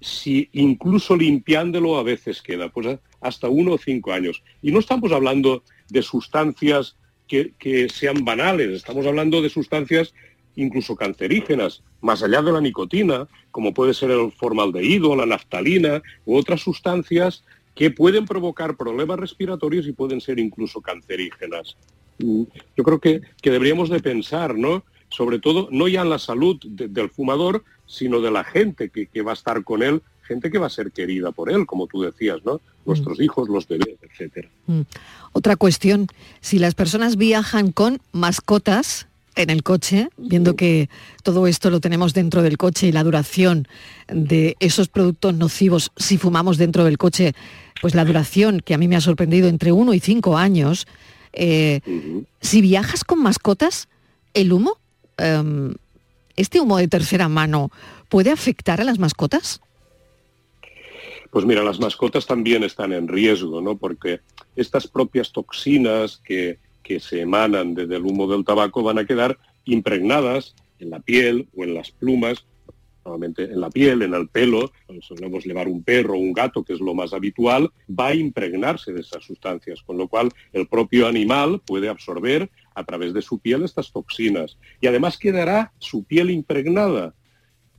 [0.00, 4.42] Si incluso limpiándolo a veces queda, pues hasta uno o cinco años.
[4.62, 6.96] Y no estamos hablando de sustancias
[7.26, 10.14] que, que sean banales, estamos hablando de sustancias
[10.56, 16.36] incluso cancerígenas, más allá de la nicotina, como puede ser el formaldehído, la naftalina u
[16.36, 17.44] otras sustancias
[17.76, 21.76] que pueden provocar problemas respiratorios y pueden ser incluso cancerígenas.
[22.18, 22.42] Mm,
[22.76, 24.84] yo creo que, deberíamos de pensar, ¿no?
[25.10, 29.32] Sobre todo, no ya en la salud del fumador, sino de la gente que, va
[29.32, 32.38] a estar con él, gente que va a ser querida por él, como tú decías,
[32.44, 32.60] ¿no?
[32.84, 33.22] Nuestros mm.
[33.22, 34.48] hijos, los bebés, etcétera.
[34.66, 34.82] Mm.
[35.32, 36.06] Otra cuestión,
[36.40, 39.08] si las personas viajan con mascotas
[39.38, 40.90] en el coche, viendo que
[41.22, 43.68] todo esto lo tenemos dentro del coche y la duración
[44.08, 47.34] de esos productos nocivos, si fumamos dentro del coche,
[47.80, 50.86] pues la duración, que a mí me ha sorprendido, entre uno y cinco años,
[51.38, 51.80] eh,
[52.40, 53.88] si viajas con mascotas,
[54.34, 54.76] el humo,
[55.16, 55.74] em,
[56.36, 57.70] este humo de tercera mano,
[58.08, 59.60] ¿puede afectar a las mascotas?
[61.30, 63.76] Pues mira, las mascotas también están en riesgo, ¿no?
[63.76, 64.20] Porque
[64.56, 69.38] estas propias toxinas que, que se emanan desde el humo del tabaco van a quedar
[69.64, 72.44] impregnadas en la piel o en las plumas
[73.08, 76.74] normalmente en la piel, en el pelo, solemos llevar un perro o un gato, que
[76.74, 81.06] es lo más habitual, va a impregnarse de esas sustancias, con lo cual el propio
[81.06, 84.58] animal puede absorber a través de su piel estas toxinas.
[84.80, 87.14] Y además quedará su piel impregnada.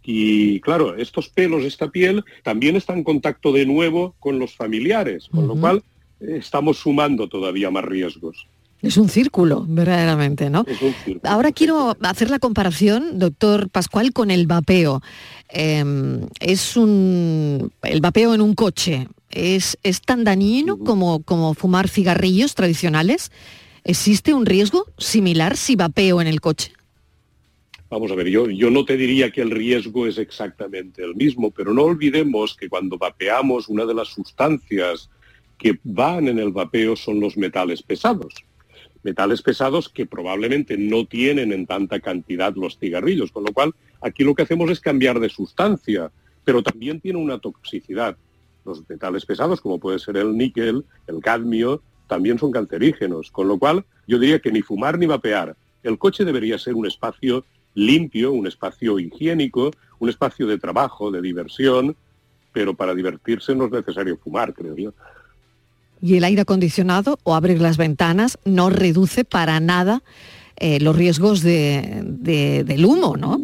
[0.02, 5.30] Y claro, estos pelos, esta piel, también está en contacto de nuevo con los familiares,
[5.30, 5.84] con lo cual
[6.20, 8.48] eh, estamos sumando todavía más riesgos.
[8.82, 10.66] Es un círculo, verdaderamente, ¿no?
[11.24, 15.02] Ahora quiero hacer la comparación, doctor Pascual, con el vapeo.
[15.50, 17.74] Em, es un.
[17.84, 19.08] el vapeo en un coche.
[19.32, 23.32] ¿Es, es tan dañino como, como fumar cigarrillos tradicionales?
[23.84, 26.72] ¿Existe un riesgo similar si vapeo en el coche?
[27.90, 31.52] Vamos a ver, yo, yo no te diría que el riesgo es exactamente el mismo,
[31.52, 35.10] pero no olvidemos que cuando vapeamos una de las sustancias
[35.58, 38.34] que van en el vapeo son los metales pesados
[39.04, 44.24] metales pesados que probablemente no tienen en tanta cantidad los cigarrillos, con lo cual aquí
[44.24, 46.12] lo que hacemos es cambiar de sustancia,
[46.43, 48.18] pero también tiene una toxicidad.
[48.66, 53.58] Los metales pesados, como puede ser el níquel, el cadmio, también son cancerígenos, con lo
[53.58, 55.56] cual yo diría que ni fumar ni vapear.
[55.84, 57.45] El coche debería ser un espacio
[57.76, 61.95] limpio, un espacio higiénico, un espacio de trabajo, de diversión,
[62.52, 64.93] pero para divertirse no es necesario fumar, creo yo
[66.02, 70.02] y el aire acondicionado o abrir las ventanas no reduce para nada
[70.58, 73.39] eh, los riesgos del humo, ¿no?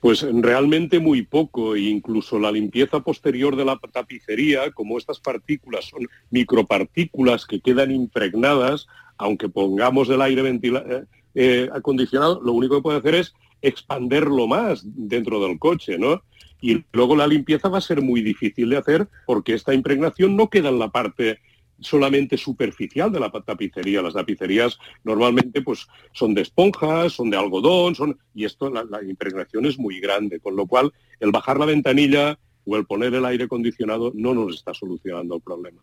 [0.00, 5.84] Pues realmente muy poco, e incluso la limpieza posterior de la tapicería, como estas partículas
[5.84, 11.04] son micropartículas que quedan impregnadas, aunque pongamos el aire eh,
[11.36, 13.32] eh, acondicionado, lo único que puede hacer es
[13.62, 16.22] expanderlo más dentro del coche, ¿no?
[16.62, 20.48] Y luego la limpieza va a ser muy difícil de hacer porque esta impregnación no
[20.48, 21.40] queda en la parte
[21.80, 24.00] solamente superficial de la tapicería.
[24.00, 28.16] Las tapicerías normalmente pues, son de esponjas, son de algodón, son...
[28.34, 32.38] y esto la, la impregnación es muy grande, con lo cual el bajar la ventanilla
[32.64, 35.82] o el poner el aire acondicionado no nos está solucionando el problema.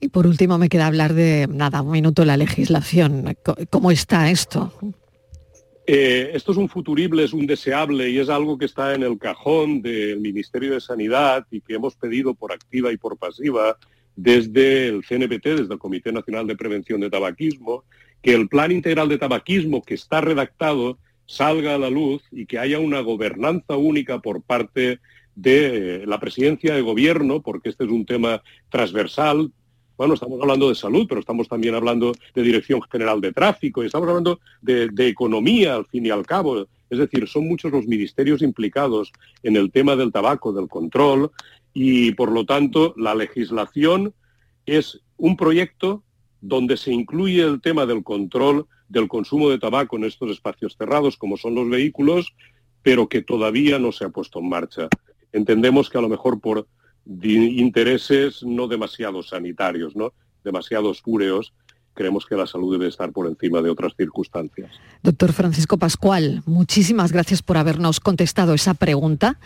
[0.00, 3.36] Y por último me queda hablar de, nada, un minuto, la legislación.
[3.70, 4.72] ¿Cómo está esto?
[5.86, 9.18] Eh, esto es un futurible, es un deseable y es algo que está en el
[9.18, 13.76] cajón del Ministerio de Sanidad y que hemos pedido por activa y por pasiva
[14.16, 17.84] desde el CNPT, desde el Comité Nacional de Prevención de Tabaquismo,
[18.22, 22.58] que el Plan Integral de Tabaquismo que está redactado salga a la luz y que
[22.58, 25.00] haya una gobernanza única por parte
[25.34, 29.52] de la presidencia de gobierno, porque este es un tema transversal,
[29.96, 33.86] bueno, estamos hablando de salud, pero estamos también hablando de Dirección General de Tráfico y
[33.86, 36.66] estamos hablando de, economía, al fin y al cabo.
[36.90, 41.30] Es decir, son muchos los ministerios implicados en el tema del tabaco, del control,
[41.72, 44.14] y por lo tanto la legislación
[44.66, 46.02] es un proyecto
[46.40, 51.16] donde se incluye el tema del control del consumo de tabaco en estos espacios cerrados,
[51.16, 52.34] como son los vehículos,
[52.82, 54.88] pero que todavía no se ha puesto en marcha.
[55.32, 56.66] Entendemos que a lo mejor por
[57.06, 60.12] intereses no demasiado sanitarios, ¿no?
[60.44, 61.52] demasiado oscureos,
[61.94, 64.70] creemos que la salud debe estar por encima de otras circunstancias.
[65.02, 69.38] Doctor Francisco Pascual, muchísimas gracias por habernos contestado esa pregunta.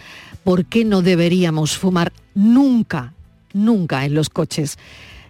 [0.45, 3.15] ¿Por qué no deberíamos fumar nunca,
[3.53, 4.79] nunca en los coches?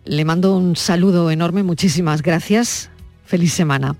[0.04, 2.90] Le mando un saludo enorme, muchísimas gracias.
[3.24, 3.96] Feliz semana.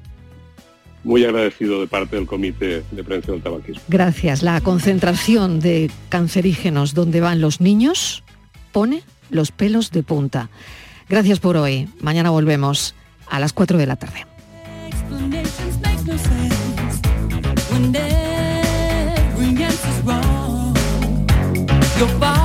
[1.08, 3.80] Muy agradecido de parte del Comité de Prevención del Tabaquismo.
[3.88, 4.42] Gracias.
[4.42, 8.22] La concentración de cancerígenos donde van los niños
[8.72, 10.50] pone los pelos de punta.
[11.08, 11.88] Gracias por hoy.
[12.02, 12.94] Mañana volvemos
[13.26, 14.26] a las 4 de la tarde.
[21.98, 22.37] Your